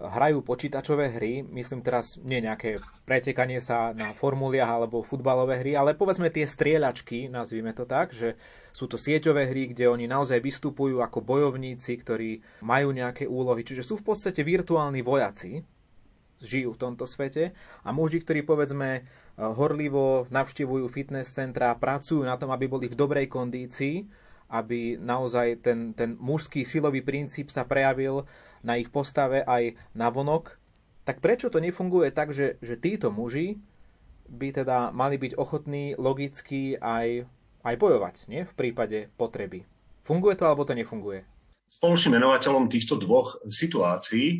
hrajú 0.01 0.41
počítačové 0.41 1.13
hry, 1.13 1.45
myslím 1.53 1.85
teraz 1.85 2.17
nie 2.21 2.41
nejaké 2.41 2.81
pretekanie 3.05 3.61
sa 3.61 3.93
na 3.93 4.17
formuliach 4.17 4.81
alebo 4.81 5.05
futbalové 5.05 5.61
hry, 5.61 5.77
ale 5.77 5.93
povedzme 5.93 6.33
tie 6.33 6.49
strieľačky, 6.49 7.29
nazvime 7.29 7.71
to 7.77 7.85
tak, 7.85 8.09
že 8.11 8.33
sú 8.73 8.89
to 8.89 8.97
sieťové 8.97 9.51
hry, 9.51 9.69
kde 9.69 9.91
oni 9.91 10.09
naozaj 10.09 10.41
vystupujú 10.41 11.03
ako 11.03 11.21
bojovníci, 11.21 11.91
ktorí 12.01 12.41
majú 12.65 12.89
nejaké 12.95 13.29
úlohy, 13.29 13.61
čiže 13.61 13.85
sú 13.85 14.01
v 14.01 14.11
podstate 14.13 14.41
virtuálni 14.41 15.05
vojaci, 15.05 15.61
žijú 16.41 16.73
v 16.73 16.81
tomto 16.81 17.05
svete. 17.05 17.53
A 17.85 17.93
muži, 17.93 18.25
ktorí 18.25 18.41
povedzme 18.41 19.05
horlivo 19.37 20.25
navštevujú 20.27 20.89
fitness 20.89 21.31
centra, 21.31 21.77
pracujú 21.77 22.25
na 22.25 22.35
tom, 22.35 22.49
aby 22.49 22.65
boli 22.65 22.89
v 22.89 22.97
dobrej 22.97 23.29
kondícii, 23.29 24.09
aby 24.51 24.99
naozaj 24.99 25.63
ten, 25.63 25.95
ten 25.95 26.19
mužský 26.19 26.67
silový 26.67 26.99
princíp 27.05 27.47
sa 27.47 27.63
prejavil 27.63 28.27
na 28.61 28.77
ich 28.77 28.89
postave 28.93 29.41
aj 29.45 29.77
na 29.97 30.09
vonok, 30.09 30.61
tak 31.01 31.19
prečo 31.19 31.49
to 31.49 31.57
nefunguje 31.57 32.13
tak, 32.13 32.31
že, 32.31 32.61
že 32.61 32.77
títo 32.77 33.09
muži 33.09 33.57
by 34.31 34.63
teda 34.63 34.95
mali 34.95 35.19
byť 35.19 35.35
ochotní 35.35 35.97
logicky 35.97 36.77
aj, 36.77 37.27
aj 37.65 37.75
bojovať 37.75 38.15
nie? 38.31 38.47
v 38.47 38.53
prípade 38.53 39.11
potreby? 39.19 39.67
Funguje 40.05 40.39
to 40.39 40.47
alebo 40.47 40.63
to 40.63 40.77
nefunguje? 40.77 41.25
Spoločným 41.81 42.21
menovateľom 42.21 42.69
týchto 42.69 43.01
dvoch 43.01 43.41
situácií 43.49 44.37
e, 44.37 44.39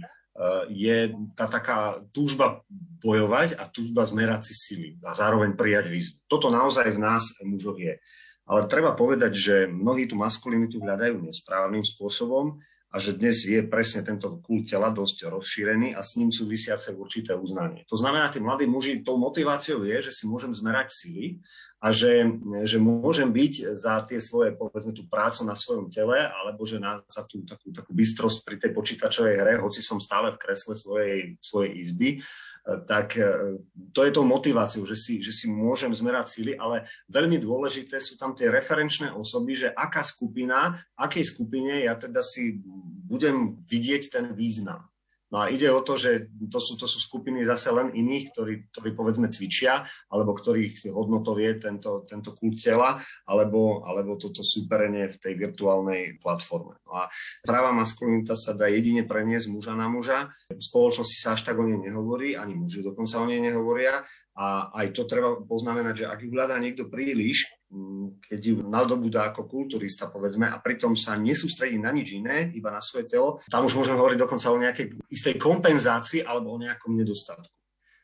je 0.70 0.98
tá 1.34 1.50
taká 1.50 2.00
túžba 2.14 2.62
bojovať 3.02 3.58
a 3.58 3.66
túžba 3.66 4.06
zmerať 4.06 4.52
si 4.52 4.56
sily 4.56 4.90
a 5.02 5.18
zároveň 5.18 5.58
prijať 5.58 5.90
výzvu. 5.90 6.16
Toto 6.30 6.54
naozaj 6.54 6.94
v 6.94 7.02
nás 7.02 7.34
mužov 7.42 7.82
je. 7.82 7.98
Ale 8.46 8.68
treba 8.70 8.94
povedať, 8.94 9.32
že 9.34 9.56
mnohí 9.70 10.06
tú 10.06 10.20
maskulinitu 10.20 10.82
hľadajú 10.82 11.24
nesprávnym 11.24 11.82
spôsobom 11.82 12.62
a 12.92 13.00
že 13.00 13.16
dnes 13.16 13.48
je 13.48 13.64
presne 13.64 14.04
tento 14.04 14.44
kult 14.44 14.68
tela 14.68 14.92
dosť 14.92 15.32
rozšírený 15.32 15.96
a 15.96 16.04
s 16.04 16.20
ním 16.20 16.28
súvisiace 16.28 16.92
určité 16.92 17.32
uznanie. 17.32 17.88
To 17.88 17.96
znamená, 17.96 18.28
tí 18.28 18.44
mladí 18.44 18.68
muži, 18.68 19.00
tou 19.00 19.16
motiváciou 19.16 19.88
je, 19.88 20.12
že 20.12 20.12
si 20.12 20.28
môžem 20.28 20.52
zmerať 20.52 20.92
sily 20.92 21.40
a 21.82 21.90
že, 21.90 22.30
že 22.68 22.78
môžem 22.78 23.32
byť 23.32 23.74
za 23.74 24.06
tie 24.06 24.22
svoje, 24.22 24.54
povedzme, 24.54 24.94
tú 24.94 25.08
prácu 25.08 25.48
na 25.48 25.58
svojom 25.58 25.90
tele, 25.90 26.20
alebo 26.20 26.62
že 26.68 26.78
na, 26.78 27.02
za 27.10 27.26
tú 27.26 27.42
takú, 27.42 27.74
takú 27.74 27.96
bystrosť 27.96 28.46
pri 28.46 28.62
tej 28.62 28.72
počítačovej 28.76 29.36
hre, 29.40 29.54
hoci 29.58 29.82
som 29.82 29.98
stále 29.98 30.36
v 30.36 30.42
kresle 30.46 30.78
svojej, 30.78 31.42
svojej 31.42 31.72
izby, 31.82 32.22
tak 32.62 33.18
e, 33.18 33.58
to 33.90 34.06
je 34.06 34.12
tou 34.14 34.22
motiváciou, 34.22 34.86
že 34.86 34.94
si, 34.94 35.18
že 35.18 35.34
si 35.34 35.50
môžem 35.50 35.90
zmerať 35.90 36.30
síly, 36.30 36.54
ale 36.54 36.86
veľmi 37.10 37.42
dôležité 37.42 37.98
sú 37.98 38.22
tam 38.22 38.38
tie 38.38 38.54
referenčné 38.54 39.10
osoby, 39.10 39.58
že 39.58 39.74
aká 39.74 40.06
skupina, 40.06 40.78
akej 40.94 41.26
skupine 41.26 41.90
ja 41.90 41.98
teda 41.98 42.22
si 42.22 42.62
budem 43.10 43.66
vidieť 43.66 44.14
ten 44.14 44.26
význam. 44.38 44.91
No 45.32 45.48
a 45.48 45.48
ide 45.48 45.72
o 45.72 45.80
to, 45.80 45.96
že 45.96 46.28
to 46.52 46.60
sú, 46.60 46.76
to 46.76 46.92
sú 46.92 47.00
skupiny 47.00 47.48
zase 47.48 47.72
len 47.72 47.96
iných, 47.96 48.36
ktorí, 48.36 48.54
ktorí 48.76 48.90
povedzme 48.92 49.32
cvičia, 49.32 49.88
alebo 50.12 50.36
ktorých 50.36 50.92
hodnotov 50.92 51.40
je 51.40 51.56
tento, 51.56 52.04
tento 52.04 52.36
kult 52.36 52.60
tela, 52.60 53.00
alebo, 53.24 53.88
alebo 53.88 54.20
toto 54.20 54.44
súperenie 54.44 55.08
v 55.08 55.16
tej 55.16 55.34
virtuálnej 55.40 56.20
platforme. 56.20 56.76
No 56.84 57.00
a 57.00 57.04
práva 57.48 57.72
maskulinita 57.72 58.36
sa 58.36 58.52
dá 58.52 58.68
jedine 58.68 59.08
preniesť 59.08 59.48
muža 59.48 59.72
na 59.72 59.88
muža. 59.88 60.36
V 60.52 60.60
spoločnosti 60.60 61.16
sa 61.16 61.40
až 61.40 61.48
tak 61.48 61.56
o 61.56 61.64
nej 61.64 61.80
nehovorí, 61.80 62.36
ani 62.36 62.60
muži 62.60 62.84
dokonca 62.84 63.24
o 63.24 63.26
nej 63.26 63.40
nehovoria. 63.40 64.04
A 64.32 64.72
aj 64.84 64.96
to 64.96 65.04
treba 65.04 65.44
poznamenať, 65.44 65.94
že 66.04 66.06
ak 66.08 66.20
ju 66.24 66.30
hľadá 66.32 66.56
niekto 66.56 66.88
príliš, 66.88 67.52
mm, 67.68 68.24
keď 68.32 68.40
ju 68.40 68.56
nadobúda 68.64 69.28
ako 69.28 69.44
kulturista, 69.44 70.08
povedzme, 70.08 70.48
a 70.48 70.56
pritom 70.64 70.96
sa 70.96 71.20
nesústredí 71.20 71.76
na 71.76 71.92
nič 71.92 72.16
iné, 72.16 72.48
iba 72.56 72.72
na 72.72 72.80
svoje 72.80 73.12
telo, 73.12 73.44
tam 73.52 73.68
už 73.68 73.76
môžeme 73.76 74.00
hovoriť 74.00 74.20
dokonca 74.24 74.48
o 74.48 74.62
nejakej 74.62 74.86
istej 75.12 75.36
kompenzácii 75.36 76.24
alebo 76.24 76.56
o 76.56 76.62
nejakom 76.64 76.96
nedostatku. 76.96 77.61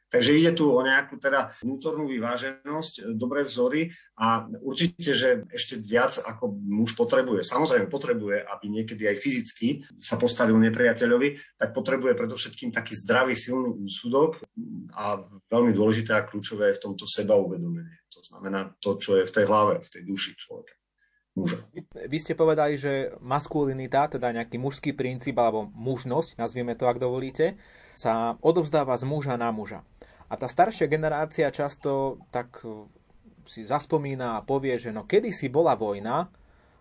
Takže 0.08 0.40
ide 0.40 0.56
tu 0.56 0.72
o 0.72 0.80
nejakú 0.80 1.20
teda 1.20 1.52
vnútornú 1.60 2.08
vyváženosť, 2.08 2.94
e, 3.00 3.02
dobré 3.12 3.44
vzory 3.44 3.92
a 4.16 4.48
určite, 4.64 5.12
že 5.12 5.44
ešte 5.52 5.76
viac 5.76 6.16
ako 6.16 6.56
muž 6.56 6.96
potrebuje. 6.96 7.44
Samozrejme 7.44 7.92
potrebuje, 7.92 8.40
aby 8.48 8.66
niekedy 8.72 9.04
aj 9.04 9.18
fyzicky 9.20 9.84
sa 10.00 10.16
postavil 10.16 10.56
nepriateľovi, 10.64 11.60
tak 11.60 11.76
potrebuje 11.76 12.16
predovšetkým 12.16 12.72
taký 12.72 12.96
zdravý, 12.96 13.36
silný 13.36 13.76
úsudok 13.84 14.40
a 14.96 15.20
veľmi 15.52 15.76
dôležité 15.76 16.16
a 16.16 16.24
kľúčové 16.24 16.72
je 16.72 16.78
v 16.80 16.84
tomto 16.88 17.04
seba 17.04 17.36
uvedomenie. 17.36 18.00
To 18.16 18.24
znamená 18.24 18.80
to, 18.80 18.96
čo 18.96 19.20
je 19.20 19.28
v 19.28 19.34
tej 19.36 19.46
hlave, 19.46 19.84
v 19.84 19.92
tej 19.92 20.04
duši 20.08 20.40
človeka. 20.40 20.72
Muža. 21.38 21.62
Vy 21.94 22.18
ste 22.18 22.34
povedali, 22.34 22.82
že 22.82 23.14
maskulinita, 23.22 24.10
teda 24.10 24.34
nejaký 24.34 24.58
mužský 24.58 24.98
princíp 24.98 25.38
alebo 25.38 25.70
mužnosť, 25.70 26.34
nazvieme 26.34 26.74
to, 26.74 26.90
ak 26.90 26.98
dovolíte, 26.98 27.62
sa 27.94 28.42
odovzdáva 28.42 28.98
z 28.98 29.06
muža 29.06 29.38
na 29.38 29.54
muža. 29.54 29.86
A 30.28 30.36
tá 30.36 30.48
staršia 30.52 30.92
generácia 30.92 31.48
často 31.56 32.20
tak 32.36 32.60
e, 32.68 32.88
si 33.48 33.64
zaspomína 33.64 34.40
a 34.40 34.44
povie, 34.44 34.76
že 34.76 34.92
no 34.92 35.08
kedysi 35.08 35.48
bola 35.48 35.80
vojna 35.80 36.28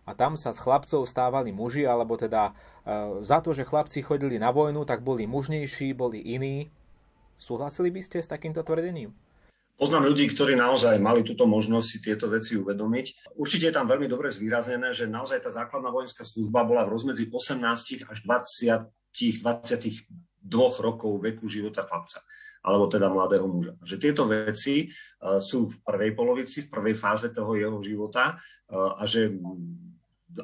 a 0.07 0.11
tam 0.15 0.35
sa 0.35 0.50
z 0.50 0.62
chlapcov 0.62 1.07
stávali 1.07 1.55
muži, 1.55 1.87
alebo 1.87 2.19
teda 2.19 2.50
e, 2.50 3.23
za 3.23 3.38
to, 3.43 3.55
že 3.55 3.67
chlapci 3.67 4.03
chodili 4.03 4.38
na 4.38 4.50
vojnu, 4.50 4.83
tak 4.83 5.07
boli 5.07 5.31
mužnejší, 5.31 5.95
boli 5.95 6.19
iní. 6.23 6.71
Súhlasili 7.38 7.95
by 7.95 8.03
ste 8.03 8.19
s 8.23 8.31
takýmto 8.31 8.67
tvrdením? 8.67 9.15
Poznám 9.76 10.09
ľudí, 10.09 10.25
ktorí 10.33 10.57
naozaj 10.57 10.97
mali 10.97 11.21
túto 11.21 11.45
možnosť 11.45 11.87
si 11.87 11.99
tieto 12.00 12.33
veci 12.33 12.57
uvedomiť. 12.57 13.37
Určite 13.37 13.69
je 13.69 13.76
tam 13.76 13.85
veľmi 13.85 14.09
dobre 14.09 14.33
zvýraznené, 14.33 14.97
že 14.97 15.05
naozaj 15.05 15.45
tá 15.45 15.53
základná 15.53 15.93
vojenská 15.93 16.25
služba 16.25 16.65
bola 16.65 16.88
v 16.88 16.97
rozmedzi 16.97 17.29
18 17.29 18.09
až 18.09 18.19
20, 18.25 19.45
22 19.45 20.09
rokov 20.81 21.21
veku 21.21 21.45
života 21.53 21.85
chlapca. 21.85 22.25
Alebo 22.66 22.90
teda 22.90 23.06
mladého 23.06 23.46
muža. 23.46 23.78
Že 23.87 23.96
tieto 24.02 24.26
veci 24.26 24.90
sú 25.23 25.70
v 25.70 25.76
prvej 25.87 26.11
polovici, 26.18 26.66
v 26.66 26.73
prvej 26.75 26.99
fáze 26.99 27.30
toho 27.30 27.54
jeho 27.54 27.78
života 27.78 28.42
a 28.75 29.02
že 29.06 29.30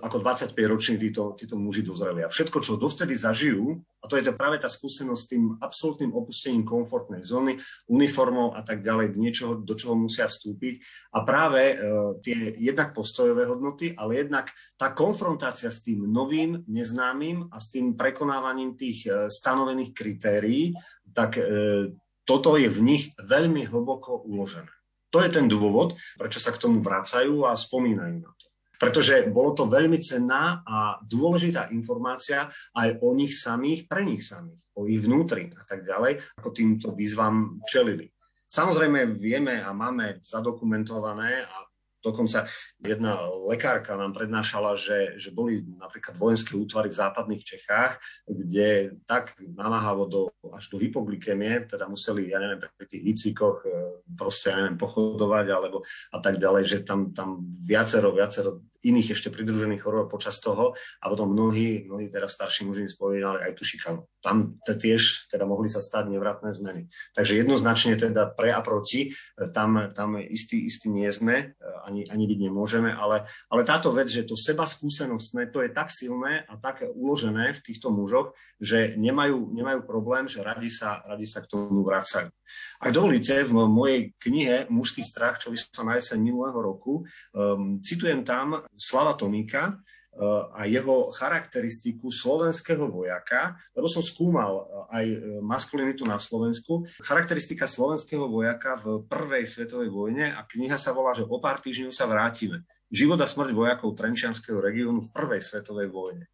ako 0.00 0.24
25-roční 0.24 0.96
títo, 0.96 1.36
títo 1.36 1.58
muži 1.60 1.84
dozreli. 1.84 2.24
A 2.24 2.32
všetko, 2.32 2.64
čo 2.64 2.80
dovtedy 2.80 3.12
zažijú, 3.12 3.76
a 4.00 4.08
to 4.08 4.16
je 4.16 4.24
to 4.24 4.32
práve 4.32 4.56
tá 4.56 4.70
skúsenosť 4.70 5.20
s 5.20 5.28
tým 5.28 5.44
absolútnym 5.60 6.16
opustením 6.16 6.64
komfortnej 6.64 7.26
zóny, 7.26 7.60
uniformou 7.92 8.56
a 8.56 8.64
tak 8.64 8.80
ďalej, 8.80 9.18
niečoho, 9.18 9.60
do 9.60 9.74
čoho 9.76 9.92
musia 9.92 10.30
vstúpiť. 10.30 10.80
A 11.12 11.26
práve 11.28 11.62
e, 11.72 11.74
tie 12.24 12.56
jednak 12.56 12.96
postojové 12.96 13.44
hodnoty, 13.44 13.92
ale 13.92 14.24
jednak 14.24 14.48
tá 14.80 14.96
konfrontácia 14.96 15.68
s 15.68 15.84
tým 15.84 16.08
novým, 16.08 16.64
neznámym 16.64 17.52
a 17.52 17.60
s 17.60 17.68
tým 17.68 17.92
prekonávaním 17.92 18.78
tých 18.78 19.04
e, 19.04 19.28
stanovených 19.28 19.92
kritérií, 19.92 20.72
tak 21.12 21.36
e, 21.36 21.44
toto 22.32 22.56
je 22.56 22.64
v 22.72 22.80
nich 22.80 23.04
veľmi 23.20 23.68
hlboko 23.68 24.24
uložené. 24.24 24.72
To 25.12 25.20
je 25.20 25.28
ten 25.28 25.44
dôvod, 25.52 26.00
prečo 26.16 26.40
sa 26.40 26.48
k 26.48 26.64
tomu 26.64 26.80
vracajú 26.80 27.44
a 27.44 27.52
spomínajú 27.52 28.24
na 28.24 28.32
to 28.32 28.42
pretože 28.82 29.30
bolo 29.30 29.54
to 29.54 29.70
veľmi 29.70 30.02
cenná 30.02 30.58
a 30.66 30.98
dôležitá 31.06 31.70
informácia 31.70 32.50
aj 32.74 32.98
o 32.98 33.14
nich 33.14 33.38
samých, 33.38 33.86
pre 33.86 34.02
nich 34.02 34.26
samých, 34.26 34.58
o 34.74 34.90
ich 34.90 34.98
vnútri 34.98 35.54
a 35.54 35.62
tak 35.62 35.86
ďalej, 35.86 36.18
ako 36.34 36.50
týmto 36.50 36.90
výzvam 36.90 37.62
čelili. 37.70 38.10
Samozrejme 38.50 39.14
vieme 39.14 39.62
a 39.62 39.70
máme 39.70 40.18
zadokumentované 40.26 41.46
a 41.46 41.62
Dokonca 42.02 42.50
jedna 42.82 43.30
lekárka 43.46 43.94
nám 43.94 44.12
prednášala, 44.12 44.74
že, 44.74 45.16
že 45.16 45.30
boli 45.30 45.62
napríklad 45.78 46.18
vojenské 46.18 46.58
útvary 46.58 46.90
v 46.90 46.98
západných 46.98 47.42
Čechách, 47.46 48.02
kde 48.26 48.98
tak 49.06 49.38
namáhavo 49.38 50.04
do, 50.10 50.22
až 50.50 50.68
do 50.68 50.82
hypoglykemie, 50.82 51.70
teda 51.70 51.86
museli, 51.86 52.34
ja 52.34 52.42
neviem, 52.42 52.58
pri 52.58 52.86
tých 52.90 53.02
výcvikoch 53.02 53.56
e, 53.62 53.68
proste, 54.18 54.50
ja 54.50 54.58
neviem, 54.58 54.78
pochodovať 54.78 55.46
alebo 55.54 55.86
a 56.10 56.18
tak 56.18 56.42
ďalej, 56.42 56.62
že 56.66 56.78
tam, 56.82 57.14
tam 57.14 57.46
viacero, 57.62 58.10
viacero 58.10 58.62
iných 58.82 59.14
ešte 59.14 59.30
pridružených 59.30 59.78
chorôb 59.78 60.10
počas 60.10 60.42
toho 60.42 60.74
a 60.74 61.04
potom 61.06 61.30
mnohí, 61.30 61.86
mnohí 61.86 62.10
teraz 62.10 62.34
starší 62.34 62.66
muži 62.66 62.90
spomínali 62.90 63.46
aj 63.46 63.52
tú 63.54 63.62
šikanu. 63.62 64.10
Tam 64.18 64.58
tiež 64.66 65.30
teda 65.30 65.46
mohli 65.46 65.70
sa 65.70 65.78
stať 65.78 66.10
nevratné 66.10 66.50
zmeny. 66.50 66.90
Takže 67.14 67.38
jednoznačne 67.38 67.94
teda 67.94 68.26
pre 68.34 68.50
a 68.50 68.60
proti, 68.60 69.14
tam, 69.54 69.94
tam 69.94 70.18
istý, 70.18 70.66
istý 70.66 70.90
nie 70.90 71.08
sme, 71.14 71.54
e, 71.54 71.66
ani, 71.86 72.10
ani 72.10 72.24
byť 72.26 72.38
nemôžeme, 72.42 72.71
ale, 72.78 73.28
ale 73.52 73.62
táto 73.68 73.92
vec, 73.92 74.08
že 74.08 74.24
to 74.24 74.38
seba 74.38 74.64
skúsenostné, 74.64 75.52
to 75.52 75.60
je 75.60 75.68
tak 75.68 75.92
silné 75.92 76.48
a 76.48 76.56
tak 76.56 76.86
uložené 76.88 77.52
v 77.52 77.60
týchto 77.60 77.92
mužoch, 77.92 78.32
že 78.56 78.96
nemajú, 78.96 79.52
nemajú 79.52 79.84
problém, 79.84 80.24
že 80.30 80.40
radi 80.40 80.72
sa, 80.72 81.04
radi 81.04 81.28
sa 81.28 81.44
k 81.44 81.50
tomu 81.52 81.84
vracajú. 81.84 82.32
Ak 82.80 82.90
dovolíte, 82.92 83.44
v 83.44 83.52
mojej 83.68 84.00
knihe 84.16 84.70
Mužský 84.72 85.02
strach, 85.02 85.40
čo 85.40 85.52
vyšla 85.52 85.84
na 85.84 85.94
jeseň 85.98 86.18
minulého 86.20 86.58
roku, 86.60 87.04
um, 87.32 87.80
citujem 87.82 88.22
tam 88.22 88.64
Slava 88.76 89.18
Tomíka, 89.18 89.82
a 90.52 90.68
jeho 90.68 91.08
charakteristiku 91.08 92.12
slovenského 92.12 92.84
vojaka, 92.84 93.56
lebo 93.72 93.88
som 93.88 94.04
skúmal 94.04 94.52
uh, 94.52 94.64
aj 94.92 95.06
uh, 95.08 95.18
maskulinitu 95.40 96.04
na 96.04 96.20
Slovensku. 96.20 96.84
Charakteristika 97.00 97.64
slovenského 97.64 98.28
vojaka 98.28 98.76
v 98.76 99.08
prvej 99.08 99.48
svetovej 99.48 99.88
vojne 99.88 100.36
a 100.36 100.44
kniha 100.44 100.76
sa 100.76 100.92
volá, 100.92 101.16
že 101.16 101.24
o 101.24 101.40
pár 101.40 101.64
týždňov 101.64 101.96
sa 101.96 102.04
vrátime. 102.04 102.68
Život 102.92 103.24
a 103.24 103.26
smrť 103.26 103.56
vojakov 103.56 103.96
Trenčianského 103.96 104.60
regiónu 104.60 105.00
v 105.00 105.12
prvej 105.16 105.40
svetovej 105.40 105.88
vojne. 105.88 106.28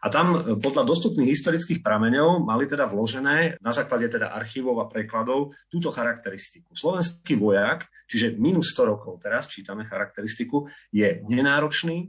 A 0.00 0.08
tam 0.08 0.32
e, 0.32 0.38
podľa 0.56 0.88
dostupných 0.88 1.28
historických 1.28 1.84
prameňov 1.84 2.40
mali 2.40 2.64
teda 2.64 2.88
vložené 2.88 3.60
na 3.60 3.72
základe 3.76 4.08
teda 4.08 4.32
archívov 4.32 4.80
a 4.80 4.88
prekladov 4.88 5.52
túto 5.68 5.92
charakteristiku. 5.92 6.72
Slovenský 6.72 7.36
vojak, 7.36 7.84
čiže 8.08 8.40
minus 8.40 8.72
100 8.72 8.90
rokov 8.96 9.20
teraz 9.20 9.44
čítame 9.52 9.84
charakteristiku, 9.84 10.72
je 10.88 11.20
nenáročný, 11.28 12.08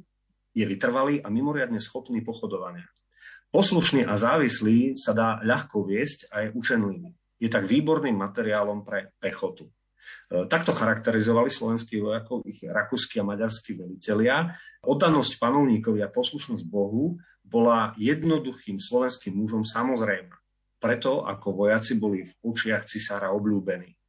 je 0.51 0.65
vytrvalý 0.67 1.23
a 1.23 1.27
mimoriadne 1.31 1.79
schopný 1.79 2.21
pochodovania. 2.21 2.87
Poslušný 3.51 4.07
a 4.07 4.15
závislý 4.15 4.95
sa 4.95 5.11
dá 5.11 5.43
ľahko 5.43 5.83
viesť 5.83 6.31
a 6.31 6.47
je 6.47 6.55
učenlivý. 6.55 7.11
Je 7.35 7.51
tak 7.51 7.67
výborným 7.67 8.15
materiálom 8.15 8.87
pre 8.87 9.11
pechotu. 9.19 9.67
E, 9.67 9.71
takto 10.47 10.71
charakterizovali 10.71 11.51
slovenských 11.51 11.99
vojakov 11.99 12.47
ich 12.47 12.63
rakúsky 12.63 13.19
a 13.19 13.27
maďarskí 13.27 13.75
velitelia. 13.75 14.55
Oddanosť 14.87 15.35
panovníkovi 15.35 15.99
a 15.99 16.07
poslušnosť 16.07 16.63
Bohu 16.63 17.19
bola 17.43 17.91
jednoduchým 17.99 18.79
slovenským 18.79 19.35
mužom 19.35 19.67
samozrejme. 19.67 20.31
Preto 20.79 21.27
ako 21.27 21.67
vojaci 21.67 21.99
boli 21.99 22.23
v 22.23 22.33
očiach 22.41 22.87
cisára 22.87 23.35
obľúbení. 23.35 24.00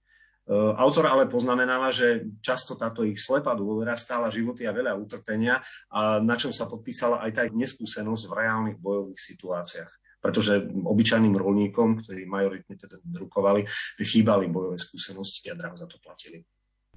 E, 0.42 0.55
autor 0.55 1.07
ale 1.07 1.31
poznamenáva, 1.31 1.94
že 1.94 2.26
často 2.42 2.74
táto 2.74 3.07
ich 3.07 3.22
slepá 3.22 3.55
dôvera 3.55 3.94
stála 3.94 4.26
životy 4.26 4.66
a 4.66 4.74
veľa 4.74 4.98
utrpenia, 4.98 5.62
a 5.92 6.18
na 6.18 6.35
čom 6.35 6.50
sa 6.50 6.66
podpísala 6.66 7.22
aj 7.22 7.31
tá 7.31 7.42
neskúsenosť 7.46 8.24
v 8.26 8.37
reálnych 8.37 8.78
bojových 8.83 9.20
situáciách. 9.22 9.92
Pretože 10.22 10.62
obyčajným 10.70 11.35
rolníkom, 11.35 12.02
ktorí 12.02 12.26
majoritne 12.31 12.78
teda 12.78 13.02
drukovali, 13.02 13.66
chýbali 13.98 14.46
bojové 14.46 14.78
skúsenosti 14.78 15.50
a 15.50 15.59
draho 15.59 15.74
za 15.74 15.90
to 15.90 15.98
platili. 15.98 16.46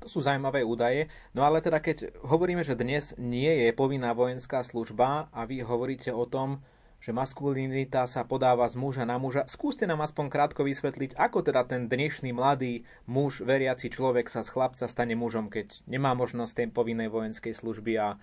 To 0.03 0.12
sú 0.12 0.21
zaujímavé 0.21 0.62
údaje. 0.62 1.10
No 1.34 1.41
ale 1.47 1.63
teda 1.63 1.81
keď 1.81 2.21
hovoríme, 2.21 2.62
že 2.62 2.77
dnes 2.77 3.17
nie 3.17 3.49
je 3.65 3.73
povinná 3.73 4.13
vojenská 4.13 4.62
služba 4.62 5.34
a 5.34 5.47
vy 5.49 5.65
hovoríte 5.65 6.13
o 6.13 6.27
tom, 6.29 6.62
že 7.06 7.13
maskulinita 7.13 8.10
sa 8.10 8.26
podáva 8.26 8.65
z 8.65 8.82
muža 8.82 9.06
na 9.06 9.22
muža. 9.22 9.46
Skúste 9.46 9.86
nám 9.86 10.02
aspoň 10.02 10.26
krátko 10.26 10.65
vysvetliť, 10.65 11.13
ako 11.13 11.46
teda 11.46 11.62
ten 11.70 11.86
dnešný 11.86 12.34
mladý 12.34 12.82
muž, 13.06 13.46
veriaci 13.46 13.94
človek 13.94 14.26
sa 14.26 14.41
z 14.41 14.50
chlapca 14.50 14.89
stane 14.89 15.13
mužom, 15.13 15.54
keď 15.54 15.86
nemá 15.86 16.18
možnosť 16.18 16.65
tej 16.65 16.68
povinnej 16.74 17.13
vojenskej 17.13 17.54
služby 17.54 17.94
a 18.02 18.18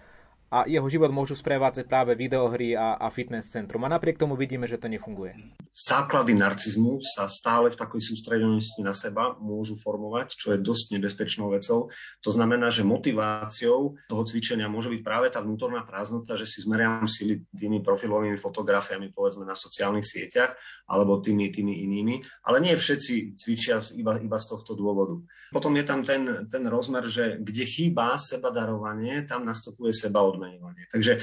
a 0.52 0.68
jeho 0.68 0.84
život 0.84 1.08
môžu 1.08 1.32
sprevádzať 1.32 1.88
práve 1.88 2.12
videohry 2.12 2.76
a, 2.76 3.00
a 3.00 3.08
fitness 3.08 3.48
centrum. 3.48 3.88
A 3.88 3.92
napriek 3.96 4.20
tomu 4.20 4.36
vidíme, 4.36 4.68
že 4.68 4.76
to 4.76 4.84
nefunguje. 4.84 5.32
Základy 5.72 6.36
narcizmu 6.36 7.00
sa 7.00 7.24
stále 7.24 7.72
v 7.72 7.80
takej 7.80 8.12
sústredenosti 8.12 8.84
na 8.84 8.92
seba 8.92 9.32
môžu 9.40 9.80
formovať, 9.80 10.36
čo 10.36 10.52
je 10.52 10.60
dosť 10.60 11.00
nebezpečnou 11.00 11.48
vecou. 11.48 11.88
To 12.20 12.28
znamená, 12.28 12.68
že 12.68 12.84
motiváciou 12.84 13.96
toho 14.12 14.22
cvičenia 14.28 14.68
môže 14.68 14.92
byť 14.92 15.00
práve 15.00 15.32
tá 15.32 15.40
vnútorná 15.40 15.88
prázdnota, 15.88 16.36
že 16.36 16.44
si 16.44 16.60
zmeriam 16.60 17.08
sily 17.08 17.48
tými 17.56 17.80
profilovými 17.80 18.36
fotografiami, 18.36 19.08
povedzme 19.08 19.48
na 19.48 19.56
sociálnych 19.56 20.04
sieťach, 20.04 20.52
alebo 20.84 21.24
tými, 21.24 21.48
tými 21.48 21.80
inými. 21.88 22.20
Ale 22.44 22.60
nie 22.60 22.76
všetci 22.76 23.40
cvičia 23.40 23.80
iba, 23.96 24.20
iba 24.20 24.36
z 24.36 24.52
tohto 24.52 24.76
dôvodu. 24.76 25.16
Potom 25.48 25.72
je 25.80 25.84
tam 25.88 26.04
ten, 26.04 26.44
ten 26.52 26.64
rozmer, 26.68 27.08
že 27.08 27.40
kde 27.40 27.64
chýba 27.64 28.20
seba 28.20 28.52
darovanie, 28.52 29.24
tam 29.24 29.48
nastupuje 29.48 29.96
seba 29.96 30.20
odmenovanie 30.20 30.41
odmeňovanie. 30.42 30.90
Takže 30.90 31.12
e, 31.14 31.20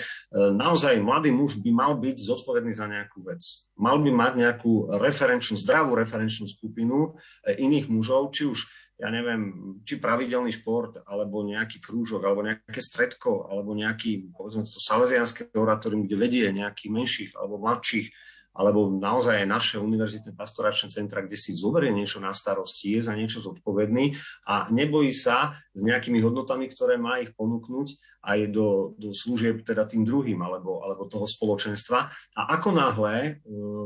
naozaj 0.56 1.04
mladý 1.04 1.36
muž 1.36 1.60
by 1.60 1.72
mal 1.76 2.00
byť 2.00 2.16
zodpovedný 2.16 2.72
za 2.72 2.88
nejakú 2.88 3.20
vec. 3.28 3.44
Mal 3.76 4.00
by 4.00 4.10
mať 4.16 4.34
nejakú 4.40 4.96
referenčnú, 4.96 5.60
zdravú 5.60 6.00
referenčnú 6.00 6.48
skupinu 6.48 7.20
e, 7.44 7.60
iných 7.60 7.92
mužov, 7.92 8.32
či 8.32 8.48
už 8.48 8.60
ja 9.00 9.08
neviem, 9.08 9.80
či 9.88 9.96
pravidelný 9.96 10.52
šport, 10.52 11.00
alebo 11.08 11.40
nejaký 11.40 11.80
krúžok, 11.80 12.20
alebo 12.20 12.44
nejaké 12.44 12.84
stredko, 12.84 13.48
alebo 13.48 13.72
nejaký, 13.72 14.36
povedzme 14.36 14.68
to, 14.68 14.76
salesianské 14.76 15.56
oratórium, 15.56 16.04
kde 16.04 16.20
vedie 16.20 16.46
nejakých 16.52 16.92
menších 16.92 17.32
alebo 17.40 17.64
mladších 17.64 18.12
alebo 18.54 18.92
naozaj 18.92 19.46
aj 19.46 19.48
naše 19.48 19.76
univerzitné 19.80 20.36
pastoračné 20.36 20.90
centra, 20.92 21.24
kde 21.24 21.38
si 21.40 21.56
zoberie 21.56 21.94
niečo 21.94 22.20
na 22.20 22.34
starosti, 22.34 22.98
je 22.98 23.02
za 23.06 23.14
niečo 23.14 23.40
zodpovedný 23.40 24.18
a 24.50 24.68
nebojí 24.74 25.14
sa 25.14 25.56
s 25.72 25.82
nejakými 25.82 26.20
hodnotami, 26.20 26.68
ktoré 26.68 27.00
má 27.00 27.22
ich 27.24 27.32
ponúknuť 27.38 27.88
aj 28.26 28.40
do, 28.52 28.98
do 29.00 29.16
služieb 29.16 29.64
teda 29.64 29.88
tým 29.88 30.04
druhým 30.04 30.42
alebo, 30.42 30.84
alebo 30.84 31.08
toho 31.08 31.30
spoločenstva. 31.30 32.12
A 32.36 32.42
ako 32.60 32.70
náhle 32.76 33.16
e, 33.18 33.32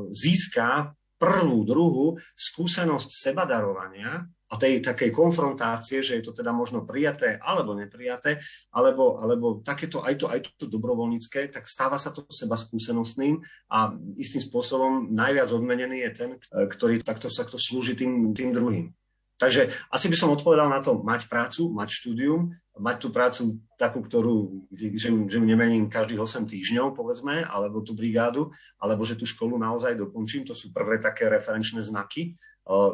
získa 0.09 0.95
prvú, 1.21 1.63
druhú 1.63 2.19
skúsenosť 2.35 3.09
sebadarovania, 3.13 4.27
a 4.53 4.55
tej 4.61 4.85
takej 4.85 5.09
konfrontácie, 5.09 6.05
že 6.05 6.21
je 6.21 6.23
to 6.29 6.37
teda 6.37 6.53
možno 6.53 6.85
prijaté 6.85 7.41
alebo 7.41 7.73
neprijaté, 7.73 8.37
alebo, 8.69 9.17
alebo 9.17 9.65
takéto 9.65 10.05
aj 10.05 10.13
to, 10.21 10.29
aj 10.29 10.45
to 10.61 10.69
dobrovoľnícke, 10.69 11.49
tak 11.49 11.65
stáva 11.65 11.97
sa 11.97 12.13
to 12.13 12.29
seba 12.29 12.53
skúsenostným 12.53 13.41
a 13.73 13.97
istým 14.21 14.45
spôsobom 14.45 15.09
najviac 15.09 15.49
odmenený 15.49 16.05
je 16.05 16.11
ten, 16.13 16.31
ktorý 16.69 17.01
takto 17.01 17.33
sa 17.33 17.49
to 17.49 17.57
slúži 17.57 17.97
tým, 17.97 18.29
tým 18.37 18.53
druhým. 18.53 18.93
Takže 19.41 19.73
asi 19.89 20.07
by 20.07 20.15
som 20.15 20.29
odpovedal 20.31 20.69
na 20.69 20.79
to 20.79 21.01
mať 21.01 21.25
prácu, 21.25 21.73
mať 21.73 21.89
štúdium, 21.89 22.53
mať 22.73 22.95
tú 22.97 23.07
prácu 23.13 23.43
takú, 23.77 24.01
ktorú, 24.01 24.65
že, 24.73 24.89
že 24.97 25.13
ju 25.13 25.45
nemením 25.45 25.93
každých 25.93 26.21
8 26.25 26.49
týždňov, 26.49 26.97
povedzme, 26.97 27.45
alebo 27.45 27.85
tú 27.85 27.93
brigádu, 27.93 28.49
alebo 28.81 29.05
že 29.05 29.13
tú 29.13 29.29
školu 29.29 29.61
naozaj 29.61 29.93
dokončím. 29.93 30.45
To 30.49 30.57
sú 30.57 30.73
prvé 30.73 30.97
také 30.97 31.29
referenčné 31.29 31.85
znaky 31.85 32.33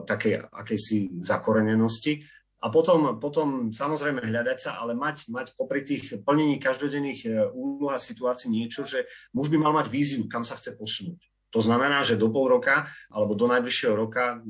takej 0.06 0.50
akejsi 0.50 1.22
zakorenenosti. 1.22 2.26
A 2.60 2.68
potom, 2.68 3.16
potom 3.24 3.72
samozrejme 3.72 4.20
hľadať 4.20 4.58
sa, 4.60 4.72
ale 4.84 4.92
mať, 4.92 5.32
mať 5.32 5.56
popri 5.56 5.88
tých 5.88 6.20
plnení 6.28 6.60
každodenných 6.60 7.22
e, 7.24 7.30
úloh 7.56 7.96
a 7.96 8.02
situácií 8.02 8.52
niečo, 8.52 8.84
že 8.84 9.08
muž 9.32 9.48
by 9.48 9.56
mal 9.56 9.72
mať 9.72 9.88
víziu, 9.88 10.28
kam 10.28 10.44
sa 10.44 10.60
chce 10.60 10.76
posunúť. 10.76 11.24
To 11.56 11.64
znamená, 11.64 12.04
že 12.04 12.20
do 12.20 12.28
pol 12.28 12.52
roka 12.52 12.84
alebo 13.08 13.32
do 13.32 13.48
najbližšieho 13.48 13.96
roka 13.96 14.44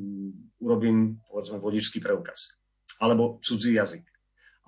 urobím, 0.58 1.22
povedzme, 1.30 1.62
vodičský 1.62 2.02
preukaz. 2.02 2.58
Alebo 2.98 3.38
cudzí 3.46 3.78
jazyk. 3.78 4.09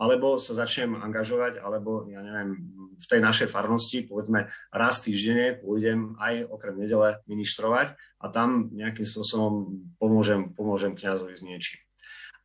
Alebo 0.01 0.41
sa 0.41 0.57
začnem 0.57 0.97
angažovať, 0.97 1.61
alebo, 1.61 2.09
ja 2.09 2.25
neviem, 2.25 2.57
v 2.97 3.05
tej 3.05 3.21
našej 3.21 3.53
farnosti, 3.53 4.01
povedzme, 4.09 4.49
raz 4.73 4.97
týždenne 4.97 5.61
pôjdem 5.61 6.17
aj 6.17 6.49
okrem 6.49 6.73
nedele 6.81 7.21
ministrovať 7.29 7.93
a 8.17 8.25
tam 8.33 8.73
nejakým 8.73 9.05
spôsobom 9.05 9.85
pomôžem, 10.01 10.57
pomôžem 10.57 10.97
kňazovi 10.97 11.37
s 11.37 11.45
niečím. 11.45 11.79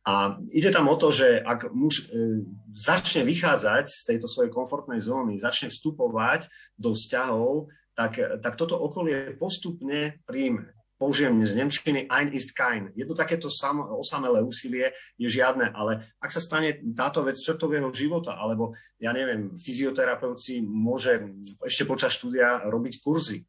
A 0.05 0.37
ide 0.53 0.69
tam 0.69 0.87
o 0.87 0.95
to, 0.95 1.09
že 1.11 1.41
ak 1.41 1.73
muž 1.73 2.07
e, 2.07 2.45
začne 2.77 3.27
vychádzať 3.27 3.91
z 3.91 4.01
tejto 4.07 4.29
svojej 4.29 4.53
komfortnej 4.53 5.03
zóny, 5.03 5.41
začne 5.41 5.67
vstupovať 5.67 6.47
do 6.79 6.95
vzťahov, 6.95 7.73
tak, 7.97 8.15
tak 8.39 8.53
toto 8.55 8.77
okolie 8.77 9.33
postupne 9.35 10.21
príjme 10.29 10.76
použijem 10.97 11.45
z 11.45 11.53
Nemčiny 11.55 12.09
ein 12.09 12.33
ist 12.33 12.57
kein. 12.57 12.91
Jedno 12.97 13.13
takéto 13.13 13.47
sam, 13.47 13.85
osamelé 13.85 14.41
úsilie 14.41 14.97
je 15.15 15.29
žiadne, 15.29 15.71
ale 15.71 16.09
ak 16.17 16.33
sa 16.33 16.41
stane 16.41 16.81
táto 16.97 17.21
vec 17.23 17.37
črtou 17.37 17.69
jeho 17.69 17.93
života, 17.93 18.35
alebo 18.35 18.73
ja 18.97 19.13
neviem, 19.13 19.55
fyzioterapeuti 19.61 20.61
môže 20.65 21.21
ešte 21.61 21.85
počas 21.85 22.17
štúdia 22.17 22.65
robiť 22.65 22.99
kurzy 23.01 23.45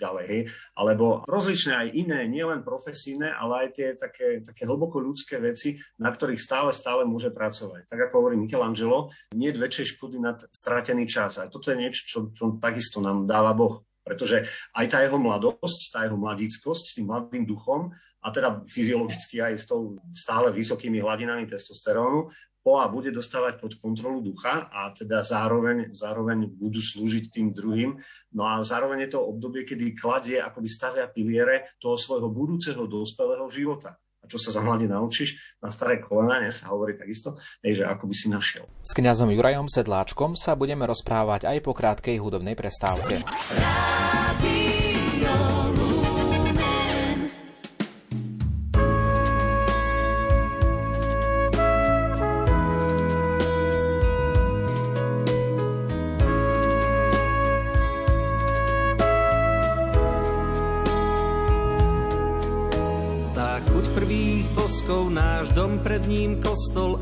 ďalej, 0.00 0.48
alebo 0.72 1.28
rozličné 1.28 1.72
aj 1.76 1.88
iné, 1.92 2.24
nielen 2.24 2.64
profesíne, 2.64 3.28
ale 3.28 3.66
aj 3.66 3.68
tie 3.76 3.88
také, 4.00 4.40
také 4.40 4.64
hlboko 4.64 4.96
ľudské 4.96 5.36
veci, 5.36 5.76
na 6.00 6.08
ktorých 6.08 6.40
stále, 6.40 6.72
stále 6.72 7.04
môže 7.04 7.28
pracovať. 7.28 7.84
Tak 7.84 8.08
ako 8.08 8.24
hovorí 8.24 8.40
Michelangelo, 8.40 9.12
nie 9.36 9.52
väčšej 9.52 10.00
škody 10.00 10.16
nad 10.16 10.40
stratený 10.48 11.04
čas. 11.04 11.36
A 11.36 11.52
toto 11.52 11.68
je 11.68 11.76
niečo, 11.76 12.02
čo, 12.08 12.18
čo 12.32 12.56
takisto 12.56 13.04
nám 13.04 13.28
dáva 13.28 13.52
Boh. 13.52 13.84
Pretože 14.10 14.50
aj 14.74 14.86
tá 14.90 14.98
jeho 15.06 15.22
mladosť, 15.22 15.94
tá 15.94 16.02
jeho 16.02 16.18
mladíckosť 16.18 16.84
s 16.90 16.94
tým 16.98 17.06
mladým 17.06 17.46
duchom 17.46 17.94
a 18.18 18.26
teda 18.34 18.66
fyziologicky 18.66 19.38
aj 19.38 19.54
s 19.54 19.70
tou 19.70 20.02
stále 20.18 20.50
vysokými 20.50 20.98
hladinami 20.98 21.46
testosterónu, 21.46 22.26
POA 22.60 22.92
bude 22.92 23.08
dostávať 23.14 23.62
pod 23.62 23.72
kontrolu 23.78 24.18
ducha 24.20 24.68
a 24.68 24.92
teda 24.92 25.22
zároveň, 25.24 25.94
zároveň 25.94 26.44
budú 26.50 26.82
slúžiť 26.82 27.32
tým 27.32 27.56
druhým. 27.56 27.96
No 28.36 28.44
a 28.44 28.60
zároveň 28.60 29.08
je 29.08 29.16
to 29.16 29.24
obdobie, 29.24 29.64
kedy 29.64 29.96
kladie, 29.96 30.36
akoby 30.42 30.68
stavia 30.68 31.08
piliere 31.08 31.72
toho 31.80 31.96
svojho 31.96 32.28
budúceho 32.28 32.84
dospelého 32.84 33.46
života 33.48 33.96
čo 34.30 34.38
sa 34.38 34.54
za 34.54 34.62
mladí 34.62 34.86
naučíš, 34.86 35.58
na 35.58 35.74
staré 35.74 35.98
kolena, 35.98 36.38
ne, 36.38 36.54
sa 36.54 36.70
hovorí 36.70 36.94
takisto, 36.94 37.34
je, 37.60 37.82
že 37.82 37.84
ako 37.84 38.06
by 38.06 38.14
si 38.14 38.30
našiel. 38.30 38.64
S 38.86 38.94
kňazom 38.94 39.34
Jurajom 39.34 39.66
Sedláčkom 39.66 40.38
sa 40.38 40.54
budeme 40.54 40.86
rozprávať 40.86 41.50
aj 41.50 41.58
po 41.66 41.74
krátkej 41.74 42.22
hudobnej 42.22 42.54
prestávke. 42.54 43.18
láskou 43.18 44.09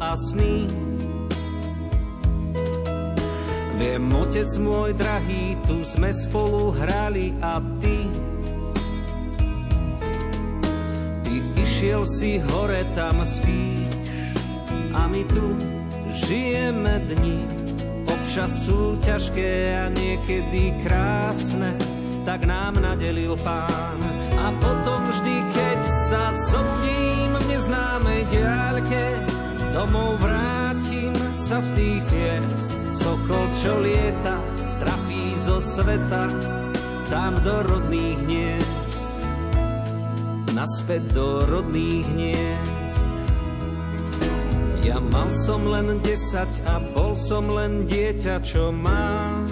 kostol 0.09 0.13
a 0.13 0.15
sny. 0.17 0.57
Viem, 3.79 4.11
otec 4.11 4.51
môj 4.59 4.91
drahý, 4.97 5.55
tu 5.69 5.85
sme 5.85 6.11
spolu 6.11 6.75
hrali 6.75 7.37
a 7.39 7.63
ty 7.79 8.11
Ty 11.23 11.37
išiel 11.63 12.03
si 12.09 12.43
hore, 12.43 12.83
tam 12.97 13.23
spíš 13.23 13.87
a 14.97 15.07
my 15.07 15.23
tu 15.31 15.55
žijeme 16.27 17.07
dni. 17.07 17.47
Občas 18.09 18.51
sú 18.67 18.99
ťažké 19.05 19.77
a 19.79 19.87
niekedy 19.93 20.75
krásne, 20.83 21.77
tak 22.27 22.49
nám 22.49 22.83
nadelil 22.83 23.39
pán. 23.45 24.01
A 24.39 24.51
potom 24.59 25.07
vždy, 25.07 25.37
keď 25.55 25.79
sa 26.09 26.33
zobudím 26.51 27.31
v 27.37 27.45
neznámej 27.53 28.23
diaľke, 28.33 29.28
domov 29.73 30.21
vrátim 30.21 31.15
sa 31.37 31.59
z 31.59 31.69
tých 31.77 32.01
ciest. 32.07 32.69
Sokol, 32.99 33.47
čo 33.63 33.79
lieta, 33.81 34.37
trafí 34.83 35.37
zo 35.39 35.63
sveta, 35.63 36.29
tam 37.09 37.41
do 37.41 37.63
rodných 37.65 38.19
hniezd. 38.27 39.17
Naspäť 40.53 41.03
do 41.15 41.47
rodných 41.47 42.07
hniezd. 42.13 43.13
Ja 44.83 44.99
mal 44.99 45.29
som 45.31 45.69
len 45.69 46.01
desať 46.01 46.65
a 46.65 46.81
bol 46.81 47.13
som 47.13 47.49
len 47.53 47.85
dieťa, 47.85 48.41
čo 48.41 48.73
má 48.73 49.45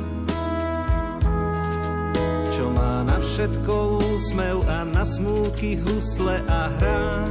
čo 2.57 2.73
má 2.73 3.05
na 3.05 3.21
všetko 3.21 4.01
úsmev 4.17 4.65
a 4.65 4.81
na 4.89 5.05
smútky 5.05 5.77
husle 5.77 6.41
a 6.49 6.73
hrá. 6.81 7.29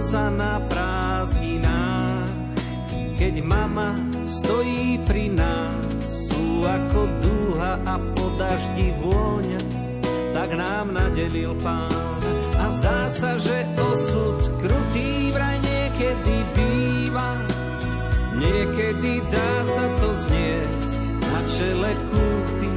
Chlapca 0.00 0.32
na 0.32 0.56
prázdninách, 0.64 2.32
keď 3.20 3.44
mama 3.44 3.92
stojí 4.24 4.96
pri 5.04 5.28
nás, 5.28 6.32
sú 6.32 6.64
ako 6.64 7.20
dúha 7.20 7.76
a 7.84 8.00
po 8.16 8.32
daždi 8.40 8.96
vôňa, 8.96 9.60
tak 10.32 10.56
nám 10.56 10.96
nadelil 10.96 11.52
pán. 11.60 12.16
A 12.56 12.72
zdá 12.72 13.12
sa, 13.12 13.36
že 13.36 13.68
osud 13.76 14.40
krutý 14.64 15.36
vraj 15.36 15.60
niekedy 15.60 16.48
býva, 16.56 17.36
niekedy 18.40 19.20
dá 19.28 19.52
sa 19.68 19.84
to 20.00 20.16
znieť 20.16 20.90
na 21.28 21.44
čele 21.44 21.92
kúty, 22.08 22.68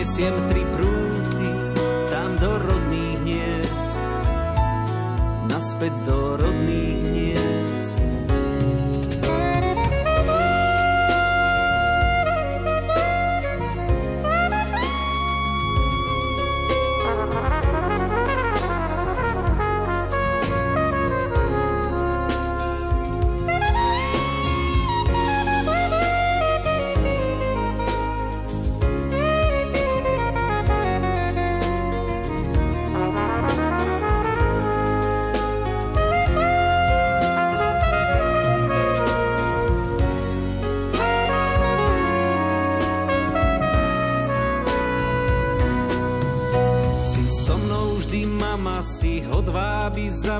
nesiem 0.00 0.32
tri 0.48 0.64
prúty, 0.64 1.48
tam 2.08 2.40
do 2.40 2.56
rodných 2.56 3.20
hniezd, 3.20 4.04
naspäť 5.44 5.92
do 6.08 6.19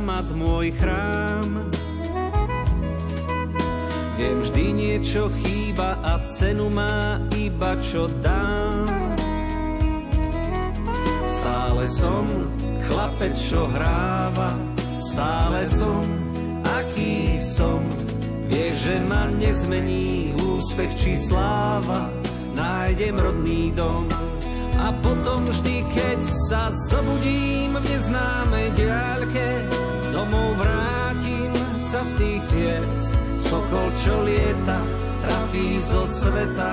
mat 0.00 0.26
môj 0.34 0.72
chrám. 0.74 1.68
Viem, 4.16 4.36
vždy 4.44 4.64
niečo 4.76 5.32
chýba 5.40 5.96
a 6.04 6.20
cenu 6.28 6.68
má 6.68 7.20
iba 7.36 7.72
čo 7.80 8.04
dám. 8.20 8.84
Stále 11.24 11.84
som 11.88 12.24
chlapec, 12.84 13.32
čo 13.38 13.64
hráva, 13.64 14.52
stále 15.00 15.64
som, 15.64 16.04
aký 16.68 17.40
som. 17.40 17.80
Vieš, 18.50 18.76
že 18.76 18.96
ma 19.08 19.30
nezmení 19.40 20.36
úspech 20.36 20.92
či 21.00 21.12
sláva, 21.16 22.12
nájdem 22.52 23.16
rodný 23.16 23.72
dom. 23.72 24.19
A 24.80 24.96
potom 25.04 25.44
vždy, 25.44 25.84
keď 25.92 26.18
sa 26.48 26.72
zobudím 26.72 27.76
v 27.76 27.84
neznámej 27.84 28.68
diaľke, 28.72 29.68
domov 30.16 30.56
vrátim 30.56 31.52
sa 31.76 32.00
z 32.00 32.12
tých 32.16 32.42
ciest. 32.48 33.08
Sokol, 33.44 33.92
čo 34.00 34.24
lieta, 34.24 34.80
trafí 35.20 35.84
zo 35.84 36.08
sveta, 36.08 36.72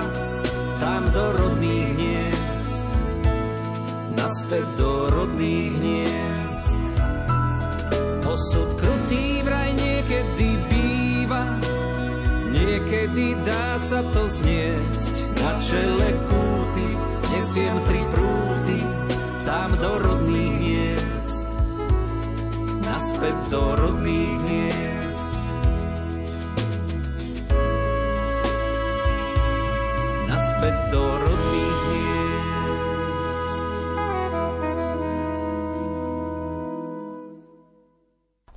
tam 0.80 1.02
do 1.12 1.24
rodných 1.36 1.88
hniezd. 2.00 2.86
Naspäť 4.16 4.66
do 4.80 4.92
rodných 5.12 5.72
hniezd. 5.76 6.80
Osud 8.24 8.68
krutý 8.80 9.44
vraj 9.44 9.72
niekedy 9.76 10.56
býva, 10.72 11.44
niekedy 12.56 13.36
dá 13.44 13.76
sa 13.76 14.00
to 14.16 14.32
zniesť. 14.32 15.14
Na 15.44 15.52
čele 15.60 16.08
kúty 16.28 16.57
Nesiem 17.28 17.76
tri 17.84 18.00
prúdy 18.08 18.80
tam 19.44 19.76
do 19.76 20.00
rodných 20.00 20.56
miest, 20.64 21.44
naspäť 22.80 23.36
do 23.52 23.62
rodných 23.76 24.40
miest. 24.48 24.97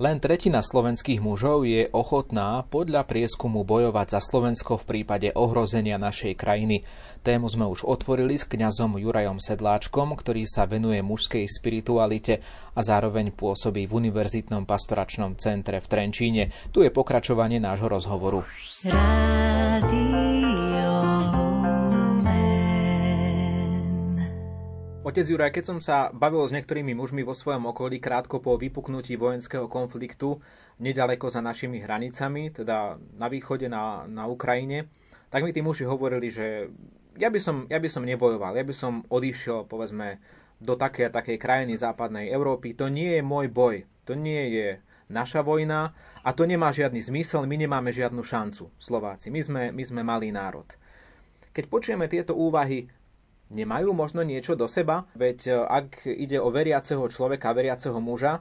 Len 0.02 0.18
tretina 0.18 0.66
slovenských 0.66 1.22
mužov 1.22 1.62
je 1.62 1.86
ochotná 1.94 2.66
podľa 2.74 3.06
prieskumu 3.06 3.62
bojovať 3.62 4.18
za 4.18 4.20
Slovensko 4.34 4.82
v 4.82 4.88
prípade 4.90 5.30
ohrozenia 5.38 6.02
našej 6.02 6.34
krajiny. 6.42 6.82
Tému 7.22 7.46
sme 7.46 7.70
už 7.70 7.86
otvorili 7.86 8.34
s 8.34 8.50
kňazom 8.50 8.98
Jurajom 8.98 9.38
Sedláčkom, 9.38 10.18
ktorý 10.18 10.50
sa 10.50 10.66
venuje 10.66 11.06
mužskej 11.06 11.46
spiritualite 11.46 12.42
a 12.74 12.82
zároveň 12.82 13.30
pôsobí 13.30 13.86
v 13.86 14.02
Univerzitnom 14.02 14.66
pastoračnom 14.66 15.38
centre 15.38 15.78
v 15.78 15.86
Trenčíne. 15.86 16.50
Tu 16.74 16.82
je 16.82 16.90
pokračovanie 16.90 17.62
nášho 17.62 17.86
rozhovoru. 17.86 18.42
Otec 25.12 25.28
Juraj, 25.28 25.52
keď 25.52 25.64
som 25.68 25.80
sa 25.84 26.08
bavil 26.16 26.40
s 26.48 26.56
niektorými 26.56 26.96
mužmi 26.96 27.28
vo 27.28 27.36
svojom 27.36 27.68
okolí 27.68 28.00
krátko 28.00 28.40
po 28.40 28.56
vypuknutí 28.56 29.20
vojenského 29.20 29.68
konfliktu 29.68 30.40
nedaleko 30.80 31.28
za 31.28 31.44
našimi 31.44 31.84
hranicami, 31.84 32.48
teda 32.56 32.96
na 33.20 33.28
východe, 33.28 33.68
na, 33.68 34.08
na 34.08 34.32
Ukrajine, 34.32 34.88
tak 35.28 35.44
mi 35.44 35.52
tí 35.52 35.60
muži 35.60 35.84
hovorili, 35.84 36.32
že 36.32 36.72
ja 37.20 37.28
by, 37.28 37.40
som, 37.44 37.68
ja 37.68 37.84
by 37.84 37.92
som 37.92 38.08
nebojoval, 38.08 38.56
ja 38.56 38.64
by 38.64 38.72
som 38.72 39.04
odišiel, 39.12 39.68
povedzme, 39.68 40.24
do 40.64 40.80
takej 40.80 41.12
a 41.12 41.16
takej 41.20 41.36
krajiny 41.44 41.76
západnej 41.76 42.32
Európy. 42.32 42.72
To 42.80 42.88
nie 42.88 43.20
je 43.20 43.22
môj 43.22 43.52
boj, 43.52 43.84
to 44.08 44.16
nie 44.16 44.48
je 44.56 44.80
naša 45.12 45.44
vojna 45.44 45.92
a 46.24 46.32
to 46.32 46.48
nemá 46.48 46.72
žiadny 46.72 47.04
zmysel, 47.04 47.44
my 47.44 47.60
nemáme 47.60 47.92
žiadnu 47.92 48.24
šancu, 48.24 48.72
Slováci. 48.80 49.28
My 49.28 49.44
sme, 49.44 49.76
my 49.76 49.84
sme 49.84 50.08
malý 50.08 50.32
národ. 50.32 50.72
Keď 51.52 51.68
počujeme 51.68 52.08
tieto 52.08 52.32
úvahy, 52.32 52.88
nemajú 53.52 53.92
možno 53.92 54.24
niečo 54.24 54.56
do 54.56 54.66
seba? 54.66 55.06
Veď 55.14 55.40
e, 55.48 55.52
ak 55.60 56.08
ide 56.08 56.40
o 56.40 56.50
veriaceho 56.50 57.04
človeka, 57.12 57.52
veriaceho 57.52 58.00
muža, 58.00 58.40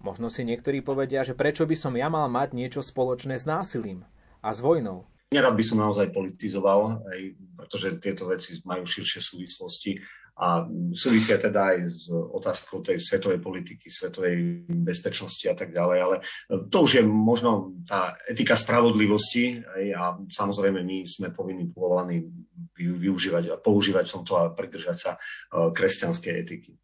možno 0.00 0.30
si 0.30 0.46
niektorí 0.46 0.80
povedia, 0.80 1.26
že 1.26 1.34
prečo 1.34 1.66
by 1.66 1.76
som 1.76 1.92
ja 1.98 2.06
mal 2.06 2.30
mať 2.30 2.54
niečo 2.54 2.80
spoločné 2.80 3.36
s 3.36 3.44
násilím 3.44 4.06
a 4.40 4.54
s 4.54 4.62
vojnou. 4.62 5.04
Nerad 5.34 5.58
by 5.58 5.64
som 5.66 5.82
naozaj 5.82 6.14
politizoval, 6.14 7.02
aj, 7.10 7.20
pretože 7.58 7.98
tieto 7.98 8.30
veci 8.30 8.54
majú 8.62 8.86
širšie 8.86 9.18
súvislosti 9.18 9.98
a 10.34 10.66
súvisia 10.98 11.38
teda 11.38 11.70
aj 11.70 11.78
s 11.86 12.10
otázkou 12.10 12.82
tej 12.82 12.98
svetovej 12.98 13.38
politiky, 13.38 13.86
svetovej 13.86 14.66
bezpečnosti 14.66 15.46
a 15.46 15.54
tak 15.54 15.70
ďalej, 15.70 15.98
ale 16.02 16.16
to 16.66 16.82
už 16.82 16.98
je 16.98 17.04
možno 17.06 17.78
tá 17.86 18.18
etika 18.26 18.58
spravodlivosti 18.58 19.62
aj, 19.62 19.84
a 19.94 20.02
samozrejme 20.26 20.82
my 20.82 21.06
sme 21.06 21.30
povinní 21.30 21.70
povolaní 21.70 22.26
využívať 22.74 23.54
a 23.54 23.60
používať 23.62 24.10
v 24.10 24.14
tomto 24.18 24.34
a 24.34 24.50
pridržať 24.50 24.96
sa 24.98 25.12
e, 25.14 25.18
kresťanskej 25.70 26.34
etiky. 26.34 26.74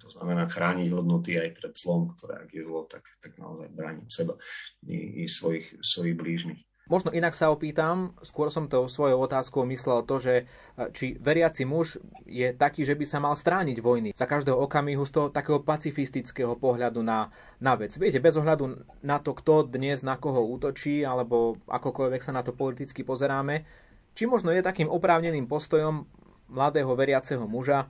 To 0.00 0.08
znamená 0.08 0.46
chrániť 0.46 0.94
hodnoty 0.94 1.34
aj 1.34 1.50
pred 1.58 1.74
zlom, 1.74 2.14
ktoré 2.14 2.46
ak 2.46 2.50
je 2.54 2.62
zlo, 2.62 2.86
tak, 2.86 3.02
tak 3.18 3.34
naozaj 3.42 3.74
brániť 3.74 4.06
seba 4.06 4.38
i, 4.86 5.22
i 5.22 5.30
svojich, 5.30 5.82
svojich 5.82 6.14
blížnych. 6.14 6.62
Možno 6.90 7.14
inak 7.14 7.38
sa 7.38 7.54
opýtam, 7.54 8.18
skôr 8.18 8.50
som 8.50 8.66
to 8.66 8.90
svojou 8.90 9.22
otázkou 9.22 9.62
myslel 9.62 10.02
to, 10.02 10.18
že 10.18 10.34
e, 10.34 10.44
či 10.90 11.14
veriaci 11.14 11.62
muž 11.62 12.02
je 12.26 12.50
taký, 12.50 12.82
že 12.82 12.98
by 12.98 13.06
sa 13.06 13.22
mal 13.22 13.38
strániť 13.38 13.78
vojny 13.78 14.10
za 14.10 14.26
každého 14.26 14.58
okamihu 14.58 15.06
z 15.06 15.12
toho 15.14 15.26
takého 15.30 15.62
pacifistického 15.62 16.58
pohľadu 16.58 16.98
na, 17.06 17.30
na 17.62 17.78
vec. 17.78 17.94
Viete, 17.94 18.18
bez 18.18 18.34
ohľadu 18.34 18.82
na 19.06 19.22
to, 19.22 19.38
kto 19.38 19.70
dnes 19.70 20.02
na 20.02 20.18
koho 20.18 20.42
útočí, 20.42 21.06
alebo 21.06 21.54
akokoľvek 21.70 22.26
sa 22.26 22.34
na 22.34 22.42
to 22.42 22.50
politicky 22.50 23.06
pozeráme, 23.06 23.62
či 24.18 24.26
možno 24.26 24.50
je 24.50 24.58
takým 24.58 24.90
oprávneným 24.90 25.46
postojom 25.46 26.10
mladého 26.50 26.90
veriaceho 26.98 27.46
muža, 27.46 27.86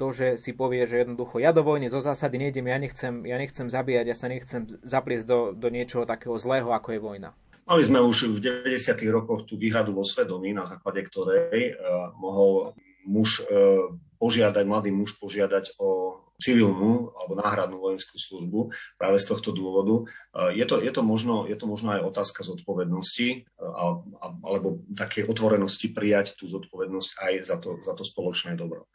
to, 0.00 0.14
že 0.14 0.40
si 0.40 0.56
povie, 0.56 0.88
že 0.88 1.04
jednoducho 1.04 1.42
ja 1.42 1.52
do 1.52 1.66
vojny 1.66 1.92
zo 1.92 2.00
zásady 2.00 2.48
nejdem, 2.48 2.70
ja 2.70 2.78
nechcem, 2.80 3.14
ja 3.28 3.36
nechcem 3.36 3.68
zabíjať, 3.68 4.06
ja 4.08 4.16
sa 4.16 4.32
nechcem 4.32 4.62
zapliesť 4.80 5.26
do, 5.28 5.38
do 5.52 5.68
niečoho 5.68 6.08
takého 6.08 6.38
zlého, 6.40 6.72
ako 6.72 6.96
je 6.96 7.00
vojna. 7.02 7.30
Mali 7.68 7.84
sme 7.84 8.00
už 8.00 8.32
v 8.32 8.64
90. 8.64 8.96
rokoch 9.12 9.44
tú 9.44 9.60
výhradu 9.60 9.92
vo 9.92 10.00
svedomí, 10.00 10.56
na 10.56 10.64
základe 10.64 11.04
ktorej 11.04 11.76
uh, 11.76 12.16
mohol 12.16 12.72
muž 13.04 13.44
uh, 13.44 13.92
požiadať, 14.16 14.64
mladý 14.64 14.88
muž 14.88 15.20
požiadať 15.20 15.76
o 15.76 16.16
civilnú 16.40 17.12
alebo 17.12 17.36
náhradnú 17.36 17.76
vojenskú 17.76 18.16
službu 18.16 18.72
práve 18.96 19.20
z 19.20 19.28
tohto 19.28 19.52
dôvodu. 19.52 20.08
Uh, 20.32 20.48
je 20.48 20.64
to, 20.64 20.80
je 20.80 20.88
to, 20.88 21.04
možno, 21.04 21.44
je 21.44 21.60
to 21.60 21.68
možno 21.68 21.92
aj 21.92 22.08
otázka 22.08 22.40
zodpovednosti 22.40 23.44
alebo 23.60 24.80
také 24.96 25.28
otvorenosti 25.28 25.92
prijať 25.92 26.40
tú 26.40 26.48
zodpovednosť 26.48 27.10
aj 27.20 27.32
za 27.44 27.56
to, 27.60 27.84
za 27.84 27.92
to 27.92 28.00
spoločné 28.00 28.56
dobro. 28.56 28.88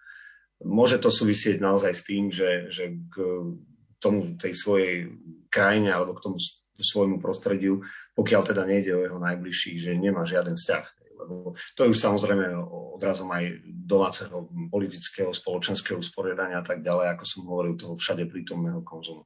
Môže 0.66 0.98
to 0.98 1.14
súvisieť 1.14 1.62
naozaj 1.62 1.94
s 1.94 2.02
tým, 2.02 2.34
že, 2.34 2.74
že 2.74 2.90
k 2.90 3.16
tomu 4.02 4.34
tej 4.42 4.58
svojej 4.58 5.14
krajine 5.54 5.94
alebo 5.94 6.18
k 6.18 6.26
tomu 6.26 6.42
svojmu 6.82 7.22
prostrediu, 7.22 7.86
pokiaľ 8.14 8.42
teda 8.46 8.64
nejde 8.66 8.94
o 8.94 9.04
jeho 9.04 9.20
najbližších, 9.20 9.78
že 9.90 9.92
nemá 9.98 10.24
žiaden 10.26 10.54
vzťah. 10.54 10.86
Lebo 11.24 11.56
to 11.78 11.80
je 11.86 11.92
už 11.94 12.00
samozrejme 12.00 12.52
odrazom 12.98 13.32
aj 13.32 13.64
domáceho 13.66 14.50
politického, 14.70 15.32
spoločenského 15.32 16.02
usporiadania 16.02 16.60
a 16.60 16.66
tak 16.66 16.84
ďalej, 16.84 17.16
ako 17.16 17.24
som 17.26 17.42
hovoril, 17.48 17.74
toho 17.80 17.96
všade 17.96 18.28
prítomného 18.28 18.84
konzumu. 18.84 19.24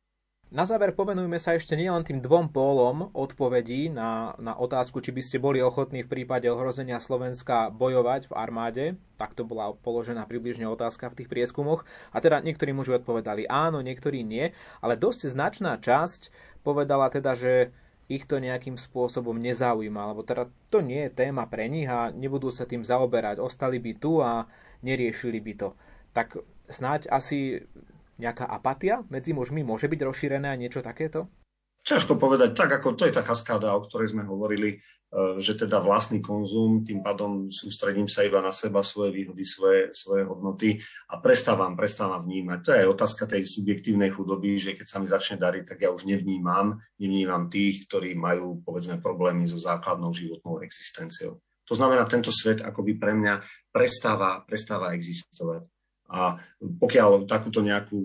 Na 0.48 0.64
záver 0.64 0.96
povenujme 0.96 1.36
sa 1.44 1.60
ešte 1.60 1.76
nielen 1.76 2.08
tým 2.08 2.24
dvom 2.24 2.56
pólom 2.56 3.12
odpovedí 3.12 3.92
na, 3.92 4.32
na 4.40 4.56
otázku, 4.56 5.04
či 5.04 5.12
by 5.12 5.20
ste 5.20 5.44
boli 5.44 5.60
ochotní 5.60 6.08
v 6.08 6.12
prípade 6.24 6.48
ohrozenia 6.48 7.04
Slovenska 7.04 7.68
bojovať 7.68 8.32
v 8.32 8.34
armáde. 8.40 8.86
Tak 9.20 9.36
to 9.36 9.44
bola 9.44 9.76
položená 9.76 10.24
približne 10.24 10.64
otázka 10.72 11.12
v 11.12 11.20
tých 11.20 11.28
prieskumoch. 11.28 11.84
A 12.16 12.24
teda 12.24 12.40
niektorí 12.40 12.72
muži 12.72 12.96
odpovedali 12.96 13.44
áno, 13.52 13.84
niektorí 13.84 14.24
nie, 14.24 14.56
ale 14.80 14.96
dosť 14.96 15.36
značná 15.36 15.76
časť 15.84 16.32
povedala 16.64 17.12
teda, 17.12 17.36
že 17.36 17.76
ich 18.08 18.24
to 18.24 18.40
nejakým 18.40 18.80
spôsobom 18.80 19.36
nezaujíma, 19.36 20.16
lebo 20.16 20.24
teda 20.24 20.48
to 20.72 20.80
nie 20.80 21.08
je 21.08 21.16
téma 21.28 21.44
pre 21.52 21.68
nich 21.68 21.92
a 21.92 22.08
nebudú 22.12 22.52
sa 22.56 22.64
tým 22.64 22.88
zaoberať. 22.88 23.44
Ostali 23.44 23.84
by 23.84 23.92
tu 24.00 24.24
a 24.24 24.48
neriešili 24.80 25.44
by 25.44 25.54
to. 25.60 25.70
Tak 26.16 26.40
snáď 26.72 27.12
asi 27.12 27.68
nejaká 28.18 28.48
apatia 28.48 29.04
medzi 29.12 29.36
mužmi 29.36 29.62
môže 29.62 29.92
byť 29.92 30.00
rozšírená 30.08 30.56
niečo 30.56 30.80
takéto? 30.80 31.28
Ťažko 31.88 32.20
povedať, 32.20 32.52
tak 32.52 32.68
ako 32.68 33.00
to 33.00 33.08
je 33.08 33.16
tá 33.16 33.24
kaskáda, 33.24 33.72
o 33.72 33.80
ktorej 33.88 34.12
sme 34.12 34.28
hovorili, 34.28 34.76
e, 34.76 34.78
že 35.40 35.56
teda 35.56 35.80
vlastný 35.80 36.20
konzum, 36.20 36.84
tým 36.84 37.00
pádom 37.00 37.48
sústredím 37.48 38.12
sa 38.12 38.28
iba 38.28 38.44
na 38.44 38.52
seba, 38.52 38.84
svoje 38.84 39.16
výhody, 39.16 39.48
svoje, 39.48 39.96
svoje 39.96 40.28
hodnoty 40.28 40.84
a 41.08 41.24
prestávam, 41.24 41.80
prestávam 41.80 42.28
vnímať. 42.28 42.60
To 42.68 42.72
je 42.76 42.92
otázka 42.92 43.24
tej 43.32 43.48
subjektívnej 43.48 44.12
chudoby, 44.12 44.60
že 44.60 44.76
keď 44.76 44.84
sa 44.84 45.00
mi 45.00 45.08
začne 45.08 45.40
dariť, 45.40 45.64
tak 45.64 45.80
ja 45.80 45.96
už 45.96 46.04
nevnímam, 46.04 46.76
nevnímam 47.00 47.48
tých, 47.48 47.88
ktorí 47.88 48.20
majú, 48.20 48.60
povedzme, 48.68 49.00
problémy 49.00 49.48
so 49.48 49.56
základnou 49.56 50.12
životnou 50.12 50.60
existenciou. 50.68 51.40
To 51.72 51.74
znamená, 51.76 52.04
tento 52.04 52.36
svet 52.36 52.60
akoby 52.68 53.00
pre 53.00 53.16
mňa 53.16 53.48
prestáva, 53.72 54.44
prestáva 54.44 54.92
existovať. 54.92 55.72
A 56.08 56.40
pokiaľ 56.60 57.28
takúto 57.28 57.60
nejakú 57.60 58.00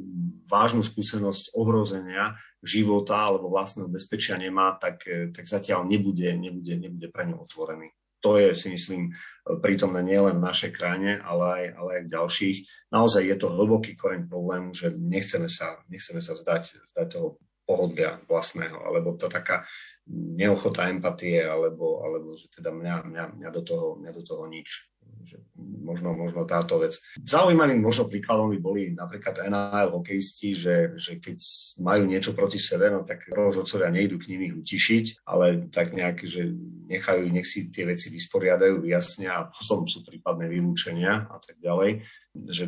vážnu 0.51 0.83
skúsenosť 0.83 1.55
ohrozenia 1.55 2.35
života 2.63 3.19
alebo 3.19 3.51
vlastného 3.51 3.91
bezpečia 3.91 4.39
nemá, 4.39 4.79
tak, 4.79 5.03
eh, 5.07 5.29
tak 5.35 5.51
zatiaľ 5.51 5.85
nebude, 5.85 6.31
nebude, 6.39 6.79
nebude 6.79 7.11
pre 7.11 7.27
ňu 7.27 7.43
otvorený. 7.43 7.91
To 8.23 8.39
je, 8.39 8.55
si 8.55 8.71
myslím, 8.71 9.11
prítomné 9.43 9.99
nielen 10.07 10.39
v 10.39 10.47
našej 10.47 10.71
krajine, 10.71 11.19
ale 11.19 11.43
aj, 11.43 11.65
ale 11.75 11.91
aj 11.99 12.03
v 12.07 12.13
ďalších. 12.15 12.57
Naozaj 12.95 13.23
je 13.27 13.37
to 13.37 13.51
hlboký 13.51 13.99
koreň 13.99 14.31
problému, 14.31 14.71
že 14.71 14.95
nechceme 14.95 15.51
sa, 15.51 15.83
nechceme 15.91 16.23
sa 16.23 16.39
vzdať, 16.39 16.87
vzdať 16.87 17.07
toho 17.11 17.43
pohodlia 17.67 18.23
vlastného, 18.31 18.79
alebo 18.79 19.19
to 19.19 19.27
taká 19.27 19.67
neochota 20.07 20.87
empatie, 20.87 21.43
alebo, 21.43 22.07
alebo 22.07 22.39
že 22.39 22.47
teda 22.47 22.71
mňa, 22.71 22.95
mňa, 23.11 23.25
mňa, 23.43 23.51
do 23.51 23.63
toho, 23.67 23.87
mňa 23.99 24.13
do 24.15 24.23
toho 24.23 24.47
nič 24.47 24.92
že 25.23 25.39
možno, 25.57 26.15
možno 26.15 26.43
táto 26.45 26.83
vec. 26.83 26.99
Zaujímavým 27.23 27.79
možno 27.79 28.11
príkladom 28.11 28.51
by 28.53 28.59
boli 28.59 28.83
napríklad 28.93 29.47
NHL 29.47 29.89
hokejisti, 29.95 30.55
že, 30.55 30.77
že 30.99 31.19
keď 31.23 31.39
majú 31.83 32.03
niečo 32.07 32.35
proti 32.35 32.59
sebe, 32.59 32.91
no 32.91 33.07
tak 33.07 33.31
rozhodcovia 33.31 33.91
nejdú 33.91 34.19
k 34.19 34.35
nimi 34.35 34.53
utišiť, 34.53 35.27
ale 35.27 35.71
tak 35.71 35.95
nejak, 35.95 36.23
že 36.27 36.51
nechajú, 36.91 37.31
nech 37.31 37.47
si 37.47 37.71
tie 37.71 37.89
veci 37.89 38.11
vysporiadajú, 38.11 38.83
vyjasnia 38.83 39.33
a 39.39 39.49
potom 39.49 39.87
sú 39.87 40.03
prípadné 40.03 40.51
vylúčenia 40.51 41.31
a 41.31 41.39
tak 41.41 41.59
ďalej. 41.63 42.03
Že 42.35 42.65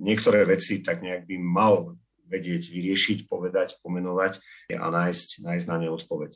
niektoré 0.00 0.44
veci 0.44 0.84
tak 0.84 1.00
nejak 1.00 1.26
by 1.26 1.36
mal 1.40 1.96
vedieť 2.24 2.72
vyriešiť, 2.72 3.18
povedať, 3.28 3.78
pomenovať 3.84 4.40
a 4.74 4.86
nájsť, 4.88 5.44
nájsť 5.44 5.66
na 5.68 5.76
ne 5.84 5.88
odpoveď. 5.92 6.34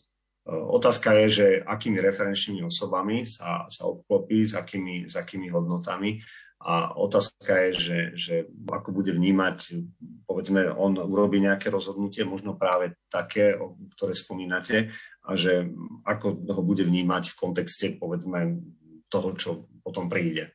Otázka 0.48 1.12
je, 1.12 1.26
že 1.28 1.46
akými 1.60 2.00
referenčnými 2.00 2.64
osobami 2.64 3.28
sa, 3.28 3.68
sa 3.68 3.84
obklopí, 3.84 4.48
s 4.48 4.56
akými, 4.56 5.04
s 5.04 5.20
akými 5.20 5.52
hodnotami 5.52 6.24
A 6.58 6.90
otázka 6.98 7.70
je, 7.70 7.70
že, 7.78 7.98
že 8.18 8.34
ako 8.66 8.90
bude 8.90 9.14
vnímať, 9.14 9.78
povedzme, 10.26 10.66
on 10.74 10.98
urobí 10.98 11.38
nejaké 11.38 11.70
rozhodnutie, 11.70 12.26
možno 12.26 12.58
práve 12.58 12.98
také, 13.06 13.54
ktoré 13.94 14.10
spomínate, 14.10 14.90
a 15.22 15.38
že 15.38 15.70
ako 16.02 16.42
ho 16.50 16.62
bude 16.66 16.82
vnímať 16.82 17.30
v 17.30 17.38
kontexte, 17.38 17.86
povedzme, 17.94 18.58
toho, 19.06 19.38
čo 19.38 19.50
potom 19.86 20.10
príde. 20.10 20.50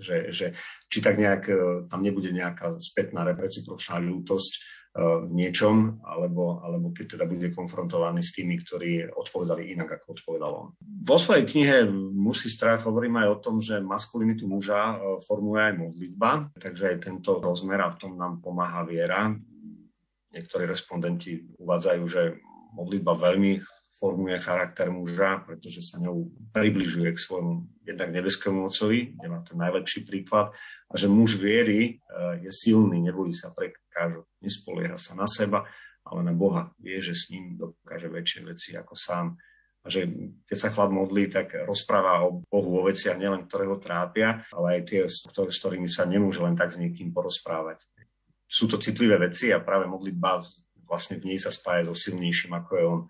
Že, 0.00 0.16
že 0.34 0.46
či 0.88 0.98
tak 0.98 1.20
nejak, 1.20 1.42
e, 1.46 1.54
tam 1.86 2.00
nebude 2.00 2.32
nejaká 2.32 2.80
spätná 2.80 3.28
recipročná 3.28 4.00
ľútosť 4.00 4.52
v 4.96 5.28
niečom, 5.28 6.00
alebo, 6.00 6.64
alebo 6.64 6.88
keď 6.96 7.20
teda 7.20 7.24
bude 7.28 7.52
konfrontovaný 7.52 8.24
s 8.24 8.32
tými, 8.32 8.56
ktorí 8.64 9.12
odpovedali 9.12 9.76
inak, 9.76 10.00
ako 10.00 10.16
odpovedal 10.16 10.52
on. 10.56 10.68
Vo 10.80 11.20
svojej 11.20 11.44
knihe 11.44 11.76
Musí 12.16 12.48
strach 12.48 12.88
hovorím 12.88 13.20
aj 13.20 13.28
o 13.28 13.40
tom, 13.44 13.56
že 13.60 13.76
maskulinitu 13.76 14.48
muža 14.48 14.96
e, 14.96 15.20
formuje 15.20 15.60
aj 15.68 15.74
modlitba, 15.76 16.30
takže 16.56 16.96
aj 16.96 16.96
tento 17.04 17.38
rozmer 17.38 17.84
a 17.84 17.92
v 17.92 18.00
tom 18.00 18.16
nám 18.16 18.40
pomáha 18.40 18.88
viera. 18.88 19.30
Niektorí 20.32 20.64
respondenti 20.64 21.44
uvádzajú, 21.60 22.02
že 22.08 22.40
modlitba 22.72 23.20
veľmi 23.20 23.60
formuje 23.96 24.36
charakter 24.38 24.92
muža, 24.92 25.40
pretože 25.48 25.80
sa 25.80 25.96
ňou 25.96 26.28
približuje 26.52 27.16
k 27.16 27.22
svojmu 27.22 27.52
jednak 27.88 28.12
nebeskému 28.12 28.68
otcovi, 28.68 29.16
kde 29.16 29.26
má 29.28 29.40
ten 29.40 29.56
najlepší 29.56 30.04
príklad, 30.04 30.52
a 30.92 30.94
že 30.94 31.08
muž 31.08 31.40
viery 31.40 31.96
eh, 31.96 32.44
je 32.44 32.52
silný, 32.52 33.00
nebojí 33.00 33.32
sa 33.32 33.50
prekážok, 33.56 34.28
nespolieha 34.44 35.00
sa 35.00 35.16
na 35.16 35.24
seba, 35.24 35.64
ale 36.06 36.20
na 36.22 36.36
Boha. 36.36 36.70
Vie, 36.78 37.02
že 37.02 37.16
s 37.16 37.32
ním 37.34 37.58
dokáže 37.58 38.06
väčšie 38.06 38.40
veci 38.46 38.70
ako 38.78 38.94
sám. 38.94 39.34
A 39.82 39.86
že 39.86 40.06
keď 40.46 40.56
sa 40.58 40.72
chlap 40.74 40.90
modlí, 40.90 41.30
tak 41.30 41.54
rozpráva 41.62 42.26
o 42.26 42.42
Bohu, 42.42 42.82
o 42.82 42.86
veciach 42.90 43.14
nielen, 43.14 43.46
ktoré 43.46 43.70
ho 43.70 43.78
trápia, 43.78 44.42
ale 44.50 44.78
aj 44.78 44.80
tie, 44.82 45.00
s 45.06 45.22
ktorými 45.30 45.86
sa 45.86 46.02
nemôže 46.06 46.42
len 46.42 46.58
tak 46.58 46.74
s 46.74 46.78
niekým 46.78 47.14
porozprávať. 47.14 47.86
Sú 48.50 48.66
to 48.66 48.82
citlivé 48.82 49.14
veci 49.18 49.54
a 49.54 49.62
práve 49.62 49.86
modlitba 49.86 50.42
vlastne 50.86 51.18
v 51.18 51.34
nej 51.34 51.38
sa 51.38 51.54
spája 51.54 51.86
so 51.86 51.94
silnejším, 51.94 52.54
ako 52.54 52.70
je 52.74 52.84
on. 52.86 53.00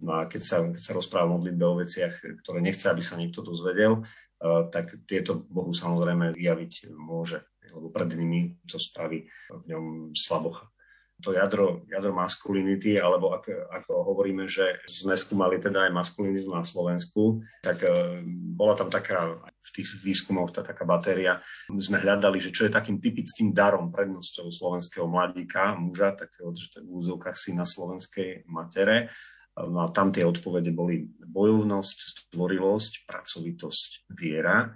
No 0.00 0.16
a 0.16 0.26
keď 0.26 0.42
sa, 0.42 0.56
keď 0.64 0.80
sa 0.80 0.96
rozpráva 0.96 1.28
modlitbe 1.28 1.64
o 1.64 1.78
veciach, 1.84 2.24
ktoré 2.44 2.64
nechce, 2.64 2.88
aby 2.88 3.04
sa 3.04 3.20
niekto 3.20 3.44
dozvedel, 3.44 4.00
eh, 4.00 4.62
tak 4.72 5.04
tieto 5.04 5.44
Bohu 5.44 5.76
samozrejme 5.76 6.32
vyjaviť 6.32 6.88
môže, 6.96 7.44
lebo 7.68 7.92
pred 7.92 8.08
nimi 8.16 8.56
to 8.64 8.80
spraví 8.80 9.28
v 9.52 9.64
ňom 9.68 9.84
slabocha. 10.16 10.72
To 11.20 11.36
jadro, 11.36 11.84
jadro 11.84 12.16
maskulinity, 12.16 12.96
alebo 12.96 13.36
ako, 13.36 13.52
ako 13.68 13.92
hovoríme, 14.08 14.48
že 14.48 14.80
sme 14.88 15.12
skúmali 15.12 15.60
teda 15.60 15.84
aj 15.84 15.92
maskulinitu 15.92 16.48
na 16.48 16.64
Slovensku, 16.64 17.44
tak 17.60 17.84
eh, 17.84 18.24
bola 18.56 18.72
tam 18.72 18.88
taká, 18.88 19.36
v 19.60 19.70
tých 19.76 20.00
výskumoch 20.00 20.56
tá 20.56 20.64
taká 20.64 20.88
batéria, 20.88 21.44
sme 21.68 22.00
hľadali, 22.00 22.40
že 22.40 22.56
čo 22.56 22.64
je 22.64 22.72
takým 22.72 23.04
typickým 23.04 23.52
darom, 23.52 23.92
prednosťou 23.92 24.48
slovenského 24.48 25.04
mladíka, 25.04 25.76
muža, 25.76 26.16
takého, 26.16 26.56
že 26.56 26.80
v 26.80 26.88
úzovkách 26.88 27.36
si 27.36 27.52
na 27.52 27.68
slovenskej 27.68 28.48
matere 28.48 29.12
a 29.60 29.84
tam 29.92 30.08
tie 30.10 30.24
odpovede 30.24 30.72
boli 30.72 31.04
bojovnosť, 31.20 31.96
stvorilosť, 32.32 33.04
pracovitosť, 33.04 34.10
viera, 34.16 34.74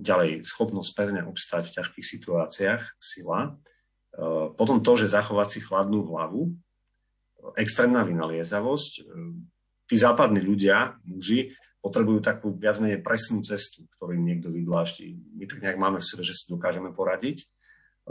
ďalej 0.00 0.46
schopnosť 0.46 0.90
pevne 0.94 1.22
obstať 1.26 1.68
v 1.70 1.74
ťažkých 1.82 2.06
situáciách, 2.06 2.82
sila, 3.02 3.50
e, 3.50 3.50
potom 4.54 4.78
to, 4.78 4.92
že 4.94 5.10
zachovať 5.10 5.58
si 5.58 5.60
chladnú 5.60 6.06
hlavu, 6.06 6.54
extrémna 7.58 8.06
vynaliezavosť. 8.06 8.92
E, 8.98 9.02
tí 9.90 9.96
západní 9.98 10.38
ľudia, 10.38 10.98
muži, 11.02 11.54
potrebujú 11.82 12.18
takú 12.22 12.54
viac 12.54 12.82
menej 12.82 13.02
presnú 13.02 13.42
cestu, 13.46 13.86
ktorú 13.98 14.18
im 14.18 14.26
niekto 14.26 14.50
vydláždi. 14.50 15.18
My 15.38 15.46
tak 15.46 15.62
nejak 15.62 15.78
máme 15.78 15.98
v 16.02 16.08
sebe, 16.08 16.26
že 16.26 16.34
si 16.34 16.50
dokážeme 16.50 16.90
poradiť. 16.90 17.46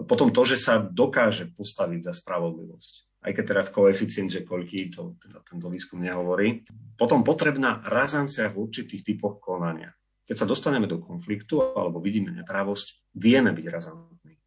Potom 0.08 0.32
to, 0.32 0.44
že 0.44 0.60
sa 0.60 0.80
dokáže 0.80 1.52
postaviť 1.56 2.12
za 2.12 2.14
spravodlivosť 2.16 3.15
aj 3.26 3.32
keď 3.34 3.66
v 3.66 3.74
koeficient, 3.74 4.30
že 4.30 4.46
koľký, 4.46 4.94
to 4.94 5.18
teda 5.18 5.42
tento 5.42 5.66
výskum 5.66 5.98
nehovorí. 5.98 6.62
Potom 6.94 7.26
potrebná 7.26 7.82
razancia 7.82 8.46
v 8.54 8.70
určitých 8.70 9.02
typoch 9.02 9.42
konania. 9.42 9.98
Keď 10.30 10.46
sa 10.46 10.50
dostaneme 10.50 10.86
do 10.86 11.02
konfliktu 11.02 11.58
alebo 11.58 11.98
vidíme 11.98 12.30
nepravosť, 12.30 13.18
vieme 13.18 13.50
byť 13.50 13.66
razantní. 13.66 14.38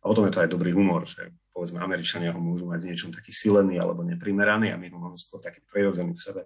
A 0.00 0.04
potom 0.06 0.24
je 0.26 0.32
to 0.32 0.42
aj 0.46 0.50
dobrý 0.50 0.70
humor, 0.72 1.04
že 1.04 1.34
povedzme 1.50 1.82
Američania 1.82 2.32
ho 2.32 2.40
môžu 2.40 2.70
mať 2.70 2.86
niečom 2.86 3.10
taký 3.10 3.34
silený 3.34 3.76
alebo 3.82 4.06
neprimeraný 4.06 4.72
a 4.72 4.80
my 4.80 4.86
ho 4.88 4.98
máme 4.98 5.18
skôr 5.18 5.42
taký 5.42 5.60
prirodzený 5.66 6.14
v 6.16 6.22
sebe 6.22 6.40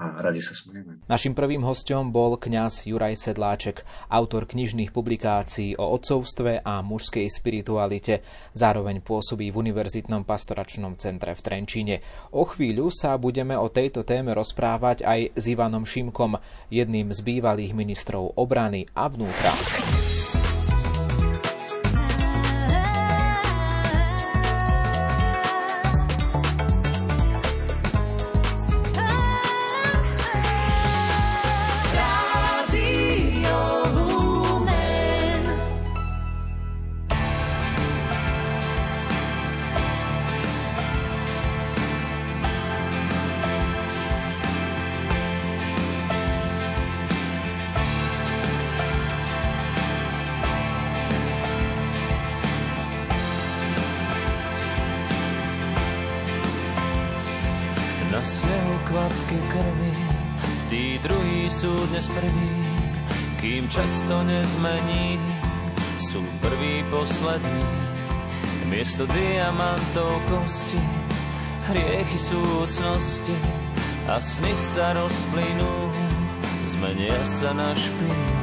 a 0.00 0.24
radi 0.24 0.40
sa 0.40 0.56
smejeme. 0.56 1.04
Našim 1.04 1.36
prvým 1.36 1.60
hostom 1.60 2.08
bol 2.08 2.40
kňaz 2.40 2.88
Juraj 2.88 3.20
Sedláček, 3.20 3.84
autor 4.08 4.48
knižných 4.48 4.96
publikácií 4.96 5.76
o 5.76 5.92
otcovstve 5.92 6.64
a 6.64 6.80
mužskej 6.80 7.28
spiritualite. 7.28 8.24
Zároveň 8.56 9.04
pôsobí 9.04 9.52
v 9.52 9.60
Univerzitnom 9.68 10.24
pastoračnom 10.24 10.96
centre 10.96 11.36
v 11.36 11.44
Trenčíne. 11.44 11.96
O 12.32 12.48
chvíľu 12.48 12.88
sa 12.88 13.20
budeme 13.20 13.58
o 13.60 13.68
tejto 13.68 14.00
téme 14.06 14.32
rozprávať 14.32 15.04
aj 15.04 15.20
s 15.36 15.44
Ivanom 15.52 15.84
Šimkom, 15.84 16.40
jedným 16.72 17.12
z 17.12 17.20
bývalých 17.20 17.76
ministrov 17.76 18.40
obrany 18.40 18.88
a 18.96 19.04
vnútra. 19.12 19.52
Často 63.70 64.26
nezmení, 64.26 65.14
sú 66.02 66.26
prví 66.42 66.82
poslední. 66.90 67.64
Miesto 68.66 69.06
diamantov 69.06 70.10
kosti, 70.26 70.82
hriechy 71.70 72.18
súcnosti 72.18 73.34
a 74.10 74.18
sny 74.18 74.54
sa 74.54 74.94
rozplynú, 74.98 75.74
zmenia 76.66 77.18
sa 77.22 77.54
na 77.54 77.70
špinu. 77.78 78.39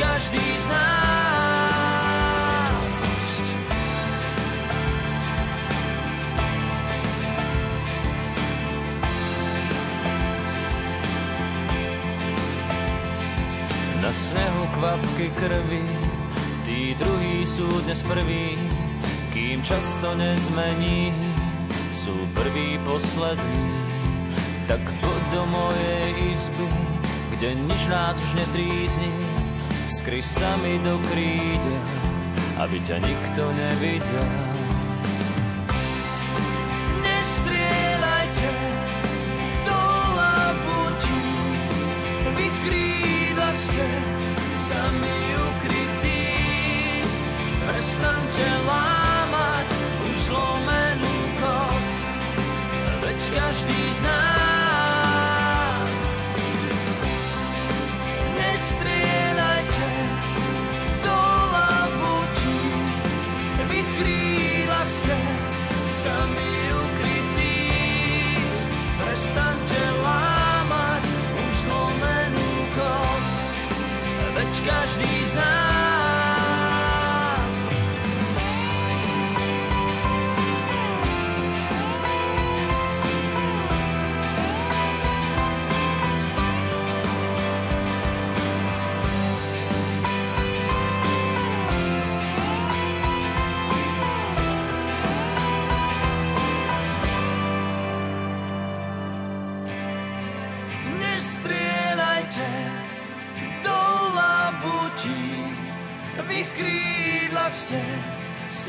Každý 0.00 0.40
z 0.58 0.66
nás 0.66 0.80
Na 14.00 14.12
snehu 14.12 14.66
kvapky 14.74 15.30
krvi, 15.36 15.84
tí 16.64 16.96
druhí 16.98 17.46
sú 17.46 17.68
dnes 17.84 18.02
prví, 18.02 18.58
kým 19.30 19.62
často 19.62 20.16
nezmení, 20.16 21.12
sú 21.92 22.16
prví 22.34 22.80
poslední 22.82 23.70
tak 24.66 24.80
poď 24.98 25.22
do 25.34 25.42
mojej 25.46 26.32
izby, 26.32 26.66
kde 27.36 27.54
nič 27.70 27.86
nás 27.86 28.18
už 28.18 28.34
netrízni. 28.40 29.29
Skry 30.00 30.24
sa 30.24 30.56
mi 30.64 30.80
do 30.80 30.96
kríďa, 31.12 31.76
aby 32.64 32.80
ťa 32.80 33.04
nikto 33.04 33.52
nevidel. 33.52 34.28
Nestrieľajte 37.04 38.48
do 39.68 39.82
labutí, 40.16 41.20
v 42.16 42.36
ich 42.48 42.56
krídlach 42.64 43.60
ste 43.60 43.88
sami 44.72 45.20
ukrytí. 45.36 46.24
Prestaňte 47.68 48.48
lámať 48.64 49.68
už 50.08 50.16
zlomenú 50.32 51.16
kost, 51.44 52.08
veď 53.04 53.18
každý 53.36 53.80
z 53.92 54.00
nás 54.08 54.39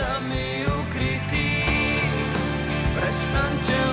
sami 0.02 0.66
ukrytí. 0.66 1.62
Prestaňte 2.98 3.91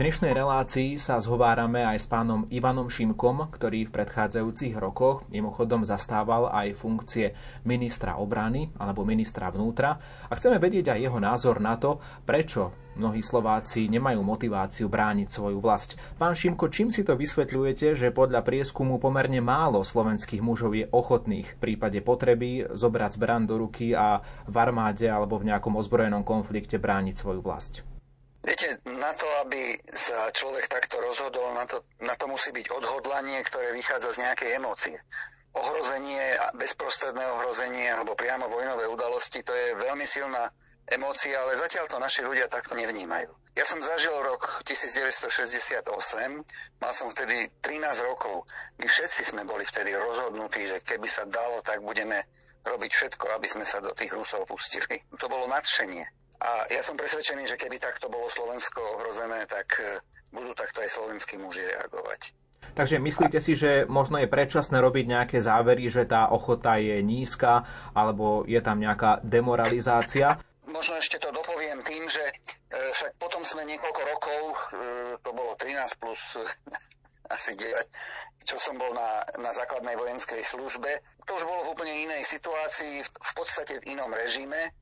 dnešnej 0.00 0.32
relácii 0.32 0.96
sa 0.96 1.20
zhovárame 1.20 1.84
aj 1.84 2.00
s 2.00 2.06
pánom 2.08 2.48
Ivanom 2.48 2.88
Šimkom, 2.88 3.52
ktorý 3.52 3.84
v 3.84 3.92
predchádzajúcich 3.92 4.80
rokoch 4.80 5.28
mimochodom 5.28 5.84
zastával 5.84 6.48
aj 6.48 6.72
funkcie 6.80 7.36
ministra 7.68 8.16
obrany 8.16 8.72
alebo 8.80 9.04
ministra 9.04 9.52
vnútra 9.52 10.00
a 10.00 10.32
chceme 10.32 10.56
vedieť 10.56 10.96
aj 10.96 11.00
jeho 11.04 11.20
názor 11.20 11.60
na 11.60 11.76
to, 11.76 12.00
prečo 12.24 12.72
mnohí 12.96 13.20
Slováci 13.20 13.92
nemajú 13.92 14.24
motiváciu 14.24 14.88
brániť 14.88 15.28
svoju 15.28 15.60
vlast. 15.60 16.00
Pán 16.16 16.32
Šimko, 16.32 16.72
čím 16.72 16.88
si 16.88 17.04
to 17.04 17.12
vysvetľujete, 17.12 17.92
že 17.92 18.16
podľa 18.16 18.40
prieskumu 18.48 18.96
pomerne 18.96 19.44
málo 19.44 19.84
slovenských 19.84 20.40
mužov 20.40 20.72
je 20.72 20.88
ochotných 20.88 21.52
v 21.52 21.60
prípade 21.60 22.00
potreby 22.00 22.64
zobrať 22.72 23.20
zbran 23.20 23.44
do 23.44 23.60
ruky 23.60 23.92
a 23.92 24.24
v 24.48 24.56
armáde 24.56 25.04
alebo 25.04 25.36
v 25.36 25.52
nejakom 25.52 25.76
ozbrojenom 25.76 26.24
konflikte 26.24 26.80
brániť 26.80 27.14
svoju 27.20 27.44
vlast? 27.44 27.84
Viete, 28.42 28.82
na 28.90 29.14
to, 29.14 29.26
aby 29.46 29.78
sa 29.86 30.26
človek 30.34 30.66
takto 30.66 30.98
rozhodol, 30.98 31.54
na 31.54 31.62
to, 31.62 31.86
na 32.02 32.18
to 32.18 32.26
musí 32.26 32.50
byť 32.50 32.74
odhodlanie, 32.74 33.38
ktoré 33.46 33.70
vychádza 33.70 34.18
z 34.18 34.22
nejakej 34.26 34.50
emócie. 34.58 34.98
Ohrozenie, 35.54 36.38
bezprostredné 36.58 37.22
ohrozenie 37.38 37.94
alebo 37.94 38.18
priamo 38.18 38.50
vojnové 38.50 38.90
udalosti, 38.90 39.46
to 39.46 39.54
je 39.54 39.78
veľmi 39.78 40.02
silná 40.02 40.50
emócia, 40.90 41.38
ale 41.38 41.54
zatiaľ 41.54 41.86
to 41.86 42.02
naši 42.02 42.26
ľudia 42.26 42.50
takto 42.50 42.74
nevnímajú. 42.74 43.30
Ja 43.54 43.62
som 43.68 43.78
zažil 43.78 44.16
rok 44.26 44.64
1968, 44.64 45.86
mal 46.80 46.92
som 46.96 47.12
vtedy 47.12 47.52
13 47.62 48.10
rokov. 48.10 48.48
My 48.80 48.86
všetci 48.88 49.22
sme 49.22 49.44
boli 49.44 49.62
vtedy 49.62 49.92
rozhodnutí, 49.92 50.66
že 50.66 50.80
keby 50.82 51.06
sa 51.06 51.28
dalo, 51.28 51.60
tak 51.62 51.84
budeme 51.84 52.26
robiť 52.64 52.90
všetko, 52.90 53.38
aby 53.38 53.46
sme 53.46 53.62
sa 53.62 53.78
do 53.78 53.92
tých 53.94 54.10
Rusov 54.10 54.48
pustili. 54.48 55.04
To 55.20 55.28
bolo 55.28 55.46
nadšenie. 55.52 56.21
A 56.42 56.66
ja 56.74 56.82
som 56.82 56.98
presvedčený, 56.98 57.46
že 57.46 57.54
keby 57.54 57.78
takto 57.78 58.10
bolo 58.10 58.26
Slovensko 58.26 58.82
ohrozené, 58.98 59.46
tak 59.46 59.78
e, 59.78 60.02
budú 60.34 60.50
takto 60.58 60.82
aj 60.82 60.90
slovenskí 60.90 61.38
muži 61.38 61.62
reagovať. 61.70 62.34
Takže 62.74 62.98
myslíte 62.98 63.38
si, 63.38 63.54
že 63.54 63.86
možno 63.86 64.18
je 64.18 64.26
predčasné 64.26 64.82
robiť 64.82 65.04
nejaké 65.06 65.38
závery, 65.38 65.86
že 65.86 66.02
tá 66.02 66.26
ochota 66.34 66.82
je 66.82 66.98
nízka, 66.98 67.62
alebo 67.94 68.42
je 68.48 68.58
tam 68.58 68.82
nejaká 68.82 69.22
demoralizácia? 69.22 70.40
Možno 70.66 70.98
ešte 70.98 71.22
to 71.22 71.30
dopoviem 71.30 71.78
tým, 71.78 72.10
že 72.10 72.24
e, 72.26 72.34
však 72.74 73.22
potom 73.22 73.46
sme 73.46 73.62
niekoľko 73.62 74.02
rokov, 74.02 74.42
e, 74.50 74.56
to 75.22 75.30
bolo 75.30 75.54
13 75.54 75.78
plus 76.02 76.42
asi 77.38 77.54
9, 77.54 77.70
čo 78.50 78.58
som 78.58 78.74
bol 78.82 78.90
na, 78.90 79.22
na 79.38 79.54
základnej 79.54 79.94
vojenskej 79.94 80.42
službe. 80.42 80.90
To 81.30 81.38
už 81.38 81.46
bolo 81.46 81.70
v 81.70 81.78
úplne 81.78 81.94
inej 82.02 82.26
situácii, 82.26 83.06
v 83.06 83.32
podstate 83.38 83.78
v 83.78 83.94
inom 83.94 84.10
režime 84.10 84.74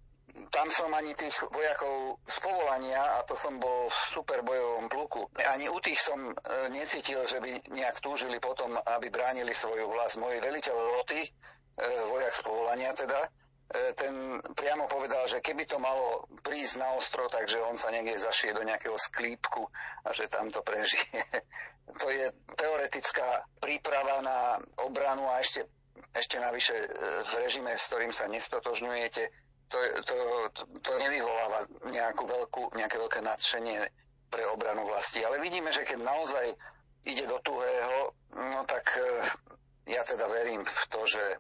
tam 0.61 0.69
som 0.69 0.93
ani 0.93 1.17
tých 1.17 1.41
vojakov 1.49 2.21
z 2.29 2.37
povolania, 2.45 3.01
a 3.17 3.25
to 3.25 3.33
som 3.33 3.57
bol 3.57 3.89
v 3.89 3.97
super 4.13 4.45
bojovom 4.45 4.93
pluku, 4.93 5.25
ani 5.57 5.73
u 5.73 5.81
tých 5.81 5.97
som 5.97 6.21
e, 6.21 6.35
necítil, 6.69 7.25
že 7.25 7.41
by 7.41 7.73
nejak 7.73 7.97
túžili 8.05 8.37
potom, 8.37 8.77
aby 8.77 9.09
bránili 9.09 9.57
svoju 9.57 9.89
vlast. 9.89 10.21
Môj 10.21 10.37
veliteľ 10.37 10.77
roty, 11.01 11.17
e, 11.17 11.29
vojak 12.13 12.35
z 12.37 12.43
povolania 12.45 12.93
teda, 12.93 13.21
e, 13.25 13.29
ten 13.97 14.37
priamo 14.53 14.85
povedal, 14.85 15.25
že 15.33 15.41
keby 15.41 15.65
to 15.65 15.81
malo 15.81 16.29
prísť 16.45 16.85
na 16.85 16.93
ostro, 16.93 17.25
takže 17.33 17.57
on 17.65 17.81
sa 17.81 17.89
niekde 17.89 18.21
zašie 18.21 18.53
do 18.53 18.61
nejakého 18.61 19.01
sklípku 19.01 19.65
a 20.05 20.13
že 20.13 20.29
tam 20.29 20.53
to 20.53 20.61
prežije. 20.61 21.41
to 22.05 22.07
je 22.13 22.37
teoretická 22.61 23.49
príprava 23.65 24.21
na 24.21 24.61
obranu 24.85 25.25
a 25.25 25.41
ešte, 25.41 25.65
ešte 26.13 26.37
navyše 26.37 26.77
v 27.25 27.33
režime, 27.41 27.73
s 27.73 27.89
ktorým 27.89 28.13
sa 28.13 28.29
nestotožňujete, 28.29 29.49
to, 29.71 29.79
to, 30.03 30.17
to, 30.83 30.93
nevyvoláva 30.99 31.63
nejakú 31.95 32.27
veľkú, 32.27 32.75
nejaké 32.75 32.99
veľké 32.99 33.23
nadšenie 33.23 33.79
pre 34.27 34.43
obranu 34.51 34.83
vlasti. 34.91 35.23
Ale 35.23 35.39
vidíme, 35.39 35.71
že 35.71 35.87
keď 35.87 36.03
naozaj 36.03 36.47
ide 37.07 37.25
do 37.31 37.39
tuhého, 37.41 38.13
no 38.35 38.67
tak 38.67 38.85
e, 38.99 39.07
ja 39.95 40.03
teda 40.03 40.27
verím 40.27 40.67
v 40.67 40.83
to, 40.91 41.01
že 41.07 41.23
e, 41.23 41.37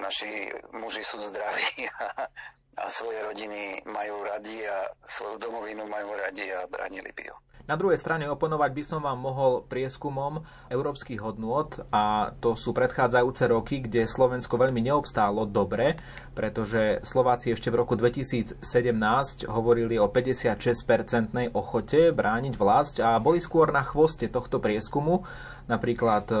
naši 0.00 0.48
muži 0.74 1.04
sú 1.04 1.20
zdraví 1.20 1.86
a, 2.04 2.24
a 2.80 2.84
svoje 2.88 3.20
rodiny 3.20 3.84
majú 3.84 4.24
radi 4.24 4.64
a 4.64 4.88
svoju 5.04 5.36
domovinu 5.36 5.84
majú 5.84 6.16
radi 6.16 6.48
a 6.56 6.64
branili 6.66 7.12
by 7.12 7.24
ju. 7.28 7.36
Na 7.66 7.74
druhej 7.74 7.98
strane 7.98 8.30
oponovať 8.30 8.70
by 8.70 8.82
som 8.86 9.00
vám 9.02 9.18
mohol 9.18 9.66
prieskumom 9.66 10.46
európskych 10.70 11.18
hodnôt 11.18 11.66
a 11.90 12.30
to 12.38 12.54
sú 12.54 12.70
predchádzajúce 12.70 13.44
roky, 13.50 13.82
kde 13.82 14.06
Slovensko 14.06 14.54
veľmi 14.54 14.86
neobstálo 14.86 15.50
dobre, 15.50 15.98
pretože 16.38 17.02
Slováci 17.02 17.50
ešte 17.50 17.74
v 17.74 17.82
roku 17.82 17.98
2017 17.98 18.62
hovorili 19.50 19.98
o 19.98 20.06
56-percentnej 20.06 21.58
ochote 21.58 22.14
brániť 22.14 22.54
vlast 22.54 23.02
a 23.02 23.18
boli 23.18 23.42
skôr 23.42 23.74
na 23.74 23.82
chvoste 23.82 24.30
tohto 24.30 24.62
prieskumu 24.62 25.26
Napríklad 25.66 26.30
e, 26.30 26.38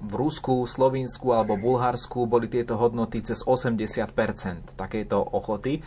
v 0.00 0.12
Rusku, 0.16 0.64
Slovinsku 0.64 1.36
alebo 1.36 1.60
Bulharsku 1.60 2.24
boli 2.24 2.48
tieto 2.48 2.80
hodnoty 2.80 3.20
cez 3.20 3.44
80% 3.44 4.72
takejto 4.72 5.20
ochoty. 5.20 5.76
E, 5.76 5.80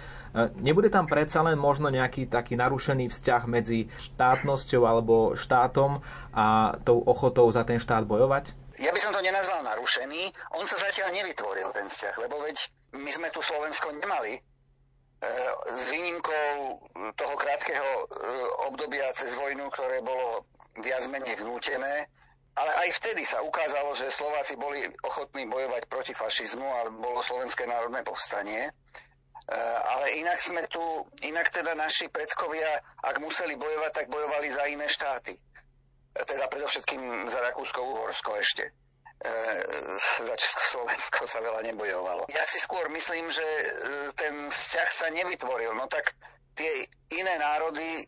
nebude 0.61 0.93
tam 0.93 1.09
predsa 1.09 1.41
len 1.41 1.57
možno 1.57 1.89
nejaký 1.89 2.29
taký 2.29 2.53
narušený 2.53 3.09
vzťah 3.09 3.41
medzi 3.49 3.89
štátnosťou 3.97 4.81
alebo 4.85 5.33
štátom 5.33 6.05
a 6.37 6.77
tou 6.85 7.01
ochotou 7.01 7.49
za 7.49 7.65
ten 7.65 7.81
štát 7.81 8.05
bojovať? 8.05 8.53
Ja 8.77 8.93
by 8.93 8.99
som 9.01 9.09
to 9.09 9.25
nenazval 9.25 9.65
narušený. 9.65 10.29
On 10.53 10.65
sa 10.69 10.77
zatiaľ 10.77 11.17
nevytvoril 11.17 11.65
ten 11.73 11.89
vzťah, 11.89 12.15
lebo 12.29 12.45
veď 12.45 12.69
my 12.93 13.09
sme 13.09 13.33
tu 13.33 13.41
Slovensko 13.41 13.89
nemali 13.89 14.37
e, 14.37 14.39
s 15.65 15.97
výnimkou 15.97 16.77
toho 17.17 17.35
krátkeho 17.41 17.89
obdobia 18.69 19.09
cez 19.17 19.33
vojnu, 19.33 19.65
ktoré 19.73 20.05
bolo 20.05 20.45
viac 20.77 21.09
menej 21.09 21.41
vnútené, 21.41 22.05
ale 22.51 22.71
aj 22.83 22.89
vtedy 22.99 23.23
sa 23.23 23.39
ukázalo, 23.39 23.95
že 23.95 24.11
Slováci 24.11 24.59
boli 24.59 24.83
ochotní 25.07 25.47
bojovať 25.47 25.87
proti 25.87 26.11
fašizmu 26.11 26.67
a 26.67 26.79
bolo 26.91 27.23
Slovenské 27.23 27.63
národné 27.63 28.03
povstanie. 28.03 28.67
E, 28.67 28.71
ale 29.87 30.19
inak 30.19 30.35
sme 30.35 30.67
tu, 30.67 30.83
inak 31.23 31.47
teda 31.47 31.71
naši 31.79 32.11
predkovia, 32.11 32.67
ak 33.07 33.23
museli 33.23 33.55
bojovať, 33.55 33.91
tak 33.95 34.05
bojovali 34.11 34.51
za 34.51 34.67
iné 34.67 34.83
štáty. 34.91 35.31
E, 35.31 35.39
teda 36.27 36.51
predovšetkým 36.51 37.31
za 37.31 37.39
Rakúsko-Uhorsko 37.39 38.35
ešte. 38.35 38.67
E, 38.67 38.71
za 40.27 40.35
Československo 40.35 41.23
sa 41.23 41.39
veľa 41.39 41.63
nebojovalo. 41.71 42.27
Ja 42.35 42.43
si 42.51 42.59
skôr 42.59 42.91
myslím, 42.91 43.31
že 43.31 43.47
ten 44.19 44.51
vzťah 44.51 44.89
sa 44.91 45.07
nevytvoril. 45.07 45.71
No 45.71 45.87
tak 45.87 46.11
tie 46.59 46.83
iné 47.15 47.33
národy 47.39 48.03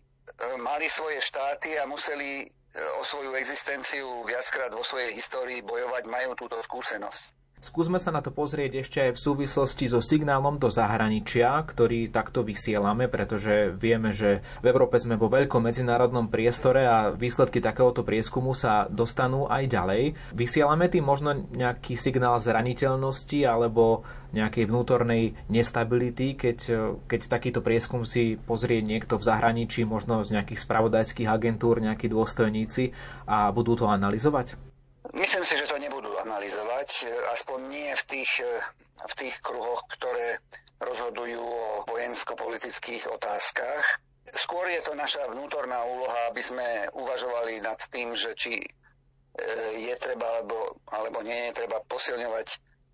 mali 0.60 0.88
svoje 0.92 1.20
štáty 1.24 1.80
a 1.80 1.88
museli 1.88 2.48
o 2.74 3.02
svoju 3.06 3.38
existenciu 3.38 4.26
viackrát 4.26 4.74
vo 4.74 4.82
svojej 4.82 5.14
histórii 5.14 5.62
bojovať, 5.62 6.10
majú 6.10 6.34
túto 6.34 6.58
skúsenosť. 6.62 7.43
Skúsme 7.64 7.96
sa 7.96 8.12
na 8.12 8.20
to 8.20 8.28
pozrieť 8.28 8.84
ešte 8.84 9.00
aj 9.00 9.12
v 9.16 9.24
súvislosti 9.24 9.88
so 9.88 10.04
signálom 10.04 10.60
do 10.60 10.68
zahraničia, 10.68 11.64
ktorý 11.64 12.12
takto 12.12 12.44
vysielame, 12.44 13.08
pretože 13.08 13.72
vieme, 13.72 14.12
že 14.12 14.44
v 14.60 14.68
Európe 14.68 15.00
sme 15.00 15.16
vo 15.16 15.32
veľkom 15.32 15.64
medzinárodnom 15.64 16.28
priestore 16.28 16.84
a 16.84 17.16
výsledky 17.16 17.64
takéhoto 17.64 18.04
prieskumu 18.04 18.52
sa 18.52 18.92
dostanú 18.92 19.48
aj 19.48 19.64
ďalej. 19.72 20.02
Vysielame 20.36 20.92
tým 20.92 21.08
možno 21.08 21.40
nejaký 21.56 21.96
signál 21.96 22.36
zraniteľnosti 22.44 23.48
alebo 23.48 24.04
nejakej 24.36 24.68
vnútornej 24.68 25.32
nestability, 25.48 26.36
keď, 26.36 26.58
keď 27.08 27.20
takýto 27.32 27.64
prieskum 27.64 28.04
si 28.04 28.36
pozrie 28.36 28.84
niekto 28.84 29.16
v 29.16 29.24
zahraničí, 29.24 29.88
možno 29.88 30.28
z 30.28 30.36
nejakých 30.36 30.68
spravodajských 30.68 31.32
agentúr, 31.32 31.80
nejakí 31.80 32.12
dôstojníci 32.12 32.92
a 33.24 33.48
budú 33.56 33.80
to 33.80 33.88
analyzovať? 33.88 34.74
Myslím 35.14 35.46
si, 35.46 35.54
že 35.60 35.70
to 35.70 35.78
nebudú 35.78 36.10
analyzovať, 36.26 36.73
aspoň 37.32 37.60
nie 37.70 37.92
v 37.96 38.04
tých, 38.04 38.44
v 39.04 39.14
tých 39.16 39.36
kruhoch, 39.40 39.86
ktoré 39.94 40.42
rozhodujú 40.84 41.40
o 41.40 41.88
vojensko-politických 41.88 43.08
otázkach. 43.08 44.04
Skôr 44.34 44.66
je 44.68 44.82
to 44.84 44.98
naša 44.98 45.30
vnútorná 45.32 45.80
úloha, 45.86 46.32
aby 46.32 46.42
sme 46.42 46.66
uvažovali 46.98 47.62
nad 47.62 47.78
tým, 47.92 48.16
že 48.18 48.34
či 48.34 48.58
e, 48.58 48.68
je 49.78 49.96
treba 50.00 50.26
alebo, 50.40 50.80
alebo 50.90 51.22
nie 51.22 51.52
je 51.52 51.64
treba 51.64 51.80
posilňovať 51.86 52.48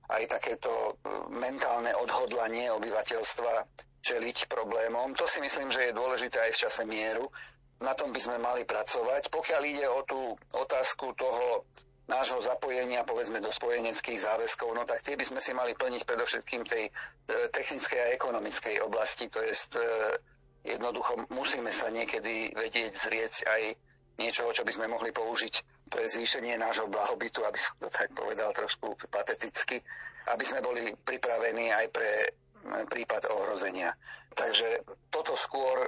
aj 0.09 0.23
takéto 0.25 0.71
e, 0.73 0.91
mentálne 1.31 1.93
odhodlanie 2.01 2.73
obyvateľstva 2.75 3.53
čeliť 4.01 4.37
problémom. 4.49 5.15
To 5.15 5.25
si 5.29 5.39
myslím, 5.39 5.69
že 5.69 5.89
je 5.89 5.97
dôležité 5.97 6.39
aj 6.49 6.51
v 6.55 6.61
čase 6.67 6.83
mieru. 6.83 7.29
Na 7.79 7.95
tom 7.95 8.11
by 8.11 8.19
sme 8.19 8.37
mali 8.41 8.67
pracovať. 8.67 9.31
Pokiaľ 9.31 9.61
ide 9.63 9.87
o 9.87 10.03
tú 10.03 10.19
otázku 10.51 11.15
toho 11.15 11.63
nášho 12.09 12.41
zapojenia 12.41 13.05
povedzme 13.05 13.37
do 13.37 13.53
spojeneckých 13.53 14.19
záväzkov, 14.25 14.73
no 14.73 14.83
tak 14.83 15.05
tie 15.05 15.13
by 15.13 15.23
sme 15.23 15.39
si 15.39 15.53
mali 15.53 15.77
plniť 15.77 16.01
predovšetkým 16.03 16.65
tej 16.65 16.89
e, 16.89 16.91
technickej 17.53 17.99
a 18.01 18.13
ekonomickej 18.17 18.75
oblasti, 18.81 19.29
to 19.29 19.39
je 19.45 19.53
e, 19.53 19.85
jednoducho 20.73 21.29
musíme 21.29 21.69
sa 21.69 21.93
niekedy 21.93 22.51
vedieť 22.57 22.91
zrieť 22.91 23.33
aj 23.45 23.61
niečoho, 24.19 24.51
čo 24.51 24.65
by 24.65 24.71
sme 24.73 24.91
mohli 24.91 25.13
použiť 25.13 25.87
pre 25.87 26.03
zvýšenie 26.03 26.59
nášho 26.59 26.89
blahobytu, 26.89 27.45
aby 27.45 27.55
som 27.61 27.77
to 27.79 27.87
tak 27.87 28.11
povedal 28.11 28.51
trošku 28.51 28.97
pateticky, 29.07 29.79
aby 30.33 30.43
sme 30.43 30.59
boli 30.65 30.89
pripravení 31.05 31.71
aj 31.71 31.85
pre 31.93 32.11
e, 32.25 32.27
prípad 32.89 33.29
ohrozenia. 33.37 33.93
Takže 34.33 34.83
toto 35.13 35.37
skôr 35.37 35.87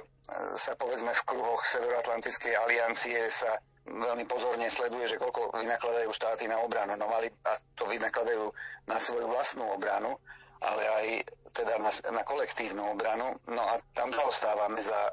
sa 0.56 0.72
povedzme 0.78 1.12
v 1.12 1.26
kruhoch 1.28 1.60
Severoatlantickej 1.66 2.54
aliancie 2.56 3.18
sa 3.28 3.52
veľmi 3.86 4.24
pozorne 4.30 4.70
sleduje, 4.70 5.10
že 5.10 5.18
koľko 5.18 5.54
vynakladajú 5.58 6.10
štáty 6.14 6.46
na 6.46 6.62
obranu. 6.62 6.94
No 6.94 7.10
mali, 7.10 7.30
a 7.46 7.52
to 7.74 7.86
vynakladajú 7.90 8.50
na 8.86 8.96
svoju 8.98 9.26
vlastnú 9.26 9.66
obranu, 9.74 10.14
ale 10.62 10.82
aj 10.82 11.06
teda 11.52 11.76
na, 11.82 11.90
na 12.14 12.22
kolektívnu 12.22 12.94
obranu. 12.94 13.34
No 13.50 13.62
a 13.62 13.82
tam 13.92 14.14
zaostávame 14.14 14.78
za 14.78 15.12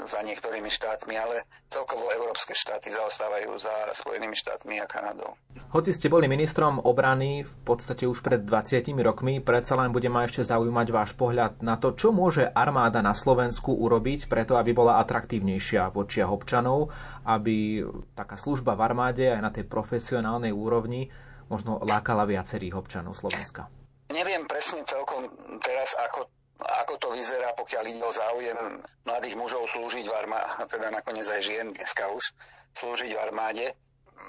za 0.00 0.24
niektorými 0.24 0.72
štátmi, 0.72 1.14
ale 1.14 1.44
celkovo 1.68 2.08
európske 2.10 2.56
štáty 2.56 2.88
zaostávajú 2.88 3.52
za 3.60 3.72
Spojenými 3.92 4.32
štátmi 4.32 4.80
a 4.80 4.86
Kanadou. 4.88 5.36
Hoci 5.70 5.94
ste 5.94 6.10
boli 6.10 6.26
ministrom 6.26 6.82
obrany 6.82 7.46
v 7.46 7.54
podstate 7.62 8.08
už 8.08 8.24
pred 8.24 8.42
20 8.42 8.90
rokmi, 9.04 9.38
predsa 9.38 9.78
len 9.78 9.94
bude 9.94 10.10
ma 10.10 10.26
ešte 10.26 10.42
zaujímať 10.42 10.86
váš 10.90 11.14
pohľad 11.14 11.62
na 11.62 11.78
to, 11.78 11.94
čo 11.94 12.10
môže 12.10 12.42
armáda 12.42 13.04
na 13.04 13.14
Slovensku 13.14 13.70
urobiť 13.76 14.26
preto, 14.26 14.58
aby 14.58 14.74
bola 14.74 14.98
atraktívnejšia 15.04 15.92
v 15.92 15.96
očiach 16.02 16.30
občanov, 16.32 16.90
aby 17.22 17.84
taká 18.16 18.34
služba 18.34 18.74
v 18.74 18.82
armáde 18.82 19.24
aj 19.30 19.40
na 19.44 19.52
tej 19.54 19.68
profesionálnej 19.68 20.50
úrovni 20.50 21.12
možno 21.46 21.78
lákala 21.86 22.26
viacerých 22.26 22.74
občanov 22.74 23.14
Slovenska. 23.14 23.70
Neviem 24.10 24.42
presne 24.50 24.82
celkom 24.82 25.30
teraz, 25.62 25.94
ako 25.94 26.39
ako 26.84 26.94
to 27.00 27.08
vyzerá, 27.14 27.52
pokiaľ 27.56 27.84
ide 27.88 28.02
o 28.04 28.12
záujem 28.12 28.58
mladých 29.04 29.36
mužov 29.36 29.68
slúžiť 29.70 30.06
v 30.08 30.16
armáde, 30.16 30.66
teda 30.68 30.92
nakoniec 30.92 31.26
aj 31.26 31.40
žien 31.42 31.66
dneska 31.72 32.08
už, 32.12 32.34
slúžiť 32.76 33.10
v 33.16 33.22
armáde. 33.22 33.66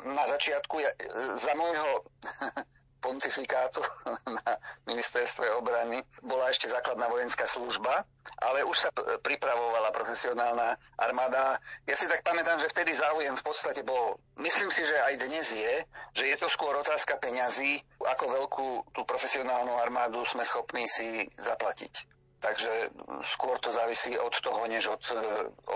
Na 0.08 0.24
začiatku, 0.26 0.76
ja, 0.82 0.92
za 1.36 1.54
môjho 1.54 2.08
pontifikátu 3.02 3.82
na 4.38 4.46
ministerstve 4.86 5.50
obrany 5.58 6.06
bola 6.22 6.54
ešte 6.54 6.70
základná 6.70 7.10
vojenská 7.10 7.50
služba, 7.50 8.06
ale 8.38 8.62
už 8.64 8.78
sa 8.78 8.90
pripravovala 9.26 9.90
profesionálna 9.90 10.78
armáda. 11.02 11.58
Ja 11.90 11.98
si 11.98 12.06
tak 12.06 12.22
pamätám, 12.22 12.62
že 12.62 12.70
vtedy 12.70 12.94
záujem 12.94 13.34
v 13.34 13.44
podstate 13.44 13.82
bol, 13.82 14.22
myslím 14.40 14.70
si, 14.70 14.86
že 14.86 14.96
aj 15.12 15.14
dnes 15.18 15.48
je, 15.58 15.74
že 16.14 16.24
je 16.30 16.38
to 16.38 16.48
skôr 16.48 16.78
otázka 16.78 17.18
peňazí, 17.18 17.82
ako 18.00 18.26
veľkú 18.30 18.68
tú 18.94 19.02
profesionálnu 19.04 19.74
armádu 19.82 20.22
sme 20.24 20.46
schopní 20.46 20.86
si 20.86 21.26
zaplatiť. 21.42 22.21
Takže 22.42 22.90
skôr 23.22 23.62
to 23.62 23.70
závisí 23.70 24.18
od 24.18 24.34
toho, 24.34 24.66
než 24.66 24.90
od, 24.90 25.02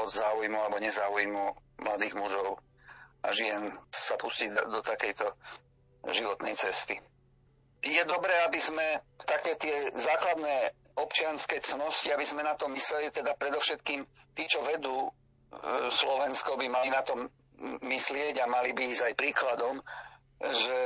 od 0.01 0.09
záujmu 0.09 0.57
alebo 0.57 0.82
nezáujmu 0.82 1.43
mladých 1.78 2.18
mužov 2.18 2.57
a 3.22 3.30
žien 3.30 3.70
sa 3.93 4.18
pustiť 4.18 4.49
do, 4.49 4.63
do 4.78 4.82
takejto 4.82 5.30
životnej 6.09 6.57
cesty. 6.57 6.97
Je 7.86 8.01
dobré, 8.09 8.34
aby 8.49 8.57
sme 8.57 8.82
také 9.30 9.53
tie 9.61 9.93
základné 9.93 10.74
občianské 10.97 11.61
cnosti, 11.61 12.09
aby 12.09 12.26
sme 12.26 12.41
na 12.41 12.57
to 12.57 12.66
mysleli, 12.74 13.13
teda 13.13 13.38
predovšetkým 13.38 14.01
tí, 14.34 14.43
čo 14.49 14.66
vedú 14.66 15.05
e, 15.05 15.09
Slovensko, 15.93 16.57
by 16.57 16.66
mali 16.66 16.89
na 16.89 17.05
to 17.05 17.30
myslieť 17.86 18.41
a 18.41 18.49
mali 18.49 18.74
by 18.74 18.89
ísť 18.89 19.03
aj 19.11 19.13
príkladom, 19.20 19.76
že 20.41 20.78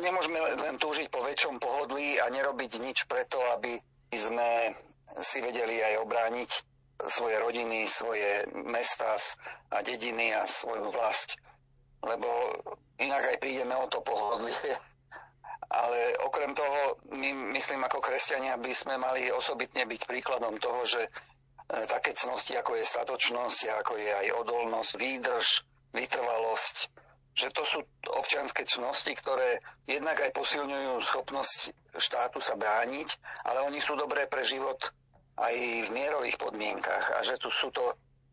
nemôžeme 0.00 0.36
len 0.36 0.76
túžiť 0.76 1.08
po 1.08 1.22
väčšom 1.24 1.62
pohodlí 1.62 2.20
a 2.20 2.28
nerobiť 2.28 2.72
nič 2.84 3.08
preto, 3.08 3.40
aby 3.56 3.78
sme 4.10 4.74
si 5.18 5.42
vedeli 5.42 5.82
aj 5.82 5.94
obrániť 6.06 6.50
svoje 7.08 7.36
rodiny, 7.40 7.88
svoje 7.88 8.44
mesta 8.52 9.16
a 9.72 9.80
dediny 9.80 10.36
a 10.36 10.44
svoju 10.44 10.92
vlast. 10.92 11.40
Lebo 12.04 12.28
inak 13.00 13.34
aj 13.34 13.36
prídeme 13.40 13.72
o 13.76 13.88
to 13.88 14.04
pohodlie. 14.04 14.52
Ale 15.70 16.18
okrem 16.26 16.50
toho, 16.50 16.98
my 17.14 17.54
myslím 17.54 17.86
ako 17.86 18.02
kresťania 18.02 18.58
by 18.58 18.74
sme 18.74 18.98
mali 18.98 19.30
osobitne 19.30 19.86
byť 19.86 20.02
príkladom 20.02 20.58
toho, 20.58 20.82
že 20.82 20.98
e, 21.06 21.10
také 21.86 22.10
cnosti, 22.10 22.58
ako 22.58 22.74
je 22.74 22.82
statočnosť, 22.82 23.78
ako 23.78 23.94
je 23.94 24.10
aj 24.10 24.26
odolnosť, 24.34 24.98
výdrž, 24.98 25.62
vytrvalosť, 25.94 26.76
že 27.38 27.54
to 27.54 27.62
sú 27.62 27.78
občianske 28.18 28.66
čnosti, 28.66 29.14
ktoré 29.14 29.62
jednak 29.86 30.18
aj 30.18 30.34
posilňujú 30.34 30.98
schopnosť 30.98 31.70
štátu 31.94 32.42
sa 32.42 32.58
brániť, 32.58 33.08
ale 33.46 33.62
oni 33.70 33.78
sú 33.78 33.94
dobré 33.94 34.26
pre 34.26 34.42
život 34.42 34.90
aj 35.40 35.54
v 35.88 35.90
mierových 35.96 36.36
podmienkach 36.36 37.16
a 37.16 37.24
že 37.24 37.40
tu 37.40 37.48
sú 37.48 37.72
to 37.72 37.82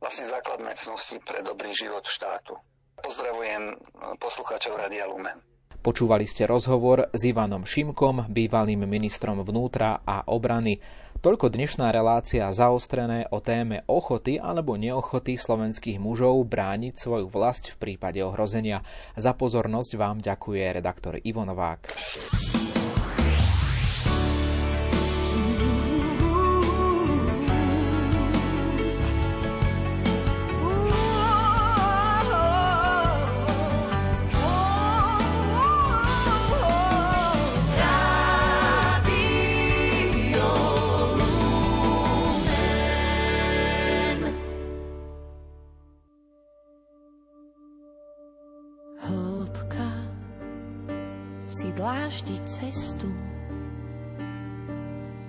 vlastne 0.04 0.28
základné 0.28 0.76
cnosti 0.76 1.18
pre 1.24 1.40
dobrý 1.42 1.72
život 1.72 2.04
štátu. 2.04 2.54
Pozdravujem 3.00 3.80
poslucháčov 4.20 4.76
Radia 4.76 5.08
Lumen. 5.08 5.40
Počúvali 5.78 6.28
ste 6.28 6.44
rozhovor 6.44 7.08
s 7.16 7.22
Ivanom 7.24 7.64
Šimkom, 7.64 8.28
bývalým 8.28 8.84
ministrom 8.84 9.40
vnútra 9.40 10.04
a 10.04 10.28
obrany. 10.28 10.84
Toľko 11.18 11.48
dnešná 11.48 11.90
relácia 11.96 12.46
zaostrené 12.52 13.26
o 13.32 13.40
téme 13.40 13.88
ochoty 13.88 14.36
alebo 14.38 14.76
neochoty 14.76 15.40
slovenských 15.40 15.98
mužov 15.98 16.44
brániť 16.46 16.94
svoju 16.94 17.32
vlast 17.32 17.72
v 17.74 17.78
prípade 17.80 18.20
ohrozenia. 18.20 18.84
Za 19.16 19.32
pozornosť 19.34 19.92
vám 19.96 20.18
ďakuje 20.20 20.76
redaktor 20.76 21.18
Ivo 21.24 21.48
Novák. 21.48 21.88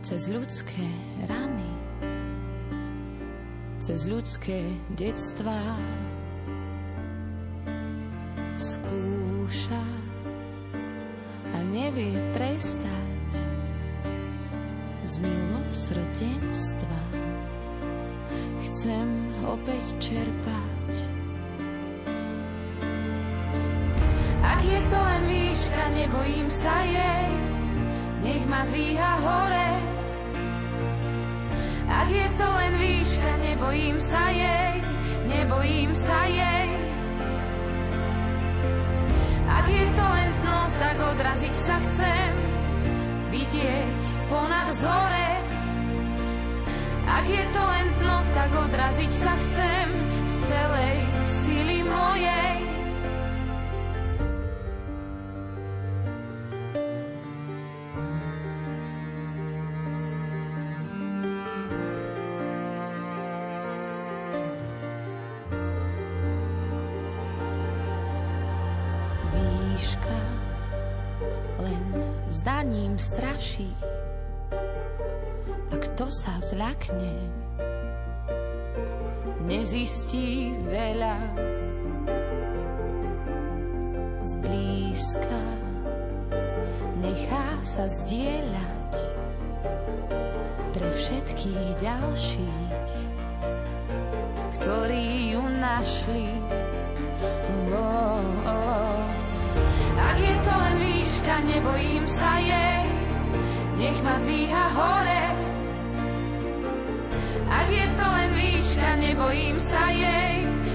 Cez 0.09 0.25
ľudské 0.33 0.89
rany, 1.29 1.69
cez 3.77 4.09
ľudské 4.09 4.65
detstva. 4.97 5.77
Skúša 8.57 9.85
a 11.53 11.59
nevie 11.61 12.17
prestať 12.33 13.31
z 15.05 15.15
milosrdenstva. 15.21 17.01
Chcem 18.65 19.07
opäť 19.45 19.93
čerpať 20.01 20.89
Ak 24.41 24.65
je 24.65 24.81
to 24.89 24.97
len 24.97 25.23
výška, 25.29 25.83
nebojím 25.93 26.49
sa 26.49 26.81
jej. 26.81 27.29
nech 28.25 28.45
ma 28.49 28.65
dvíha 28.65 29.13
hore. 29.21 29.98
Ak 31.89 32.09
je 32.12 32.28
to 32.36 32.45
len 32.45 32.72
výška, 32.76 33.30
nebojím 33.41 33.97
sa 33.97 34.28
jej, 34.28 34.76
nebojím 35.24 35.91
sa 35.97 36.20
jej. 36.28 36.68
Ak 39.49 39.64
je 39.64 39.84
to 39.97 40.05
len 40.05 40.30
dno, 40.45 40.61
tak 40.76 40.97
odraziť 41.01 41.55
sa 41.57 41.76
chcem, 41.80 42.30
vidieť 43.32 44.01
ponad 44.28 44.68
zore. 44.76 45.30
Ak 47.09 47.24
je 47.24 47.45
to 47.57 47.62
len 47.64 47.86
dno, 48.05 48.16
tak 48.36 48.51
odraziť 48.53 49.12
sa 49.16 49.32
chcem 49.41 49.86
z 50.28 50.34
celej 50.45 50.97
sily 51.24 51.80
mojej. 51.89 52.58
Straší 73.09 73.73
a 75.73 75.75
kto 75.81 76.13
sa 76.13 76.37
zľakne, 76.45 77.17
nezistí 79.49 80.53
veľa. 80.69 81.17
Zblízka 84.29 85.45
nechá 87.01 87.57
sa 87.65 87.89
zdieľať 87.89 88.93
pre 90.77 90.89
všetkých 90.93 91.81
ďalších, 91.81 92.85
ktorí 94.61 95.33
ju 95.33 95.43
našli. 95.65 96.29
Oh, 97.73 98.21
oh. 98.45 99.01
Ak 99.99 100.17
je 100.21 100.35
to 100.45 100.53
len 100.55 100.77
výška, 100.79 101.35
nebojím 101.47 102.05
sa 102.07 102.39
jej, 102.39 102.98
nech 103.79 104.03
ma 104.03 104.18
dvíha 104.18 104.64
hore. 104.74 105.24
Ak 107.49 107.68
je 107.70 107.87
to 107.95 108.07
len 108.07 108.31
výška, 108.35 108.89
nebojím 108.99 109.57
sa 109.57 109.83
jej, 109.95 110.35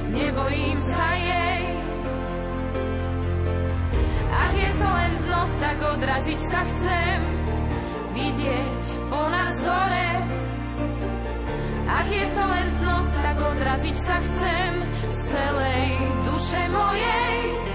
nebojím 0.09 0.79
sa 0.79 1.07
jej. 1.19 1.63
Ak 4.33 4.51
je 4.55 4.69
to 4.79 4.87
len 4.87 5.11
dno, 5.27 5.41
tak 5.59 5.77
odraziť 5.83 6.41
sa 6.41 6.61
chcem, 6.65 7.19
vidieť 8.15 8.83
ponad 9.11 9.51
zore. 9.61 10.09
Ak 11.85 12.07
je 12.09 12.25
to 12.33 12.43
len 12.43 12.67
dno, 12.81 12.97
tak 13.19 13.37
odraziť 13.37 13.97
sa 13.99 14.17
chcem 14.23 14.71
z 15.11 15.17
celej 15.29 15.87
duše 16.25 16.61
mojej. 16.71 17.72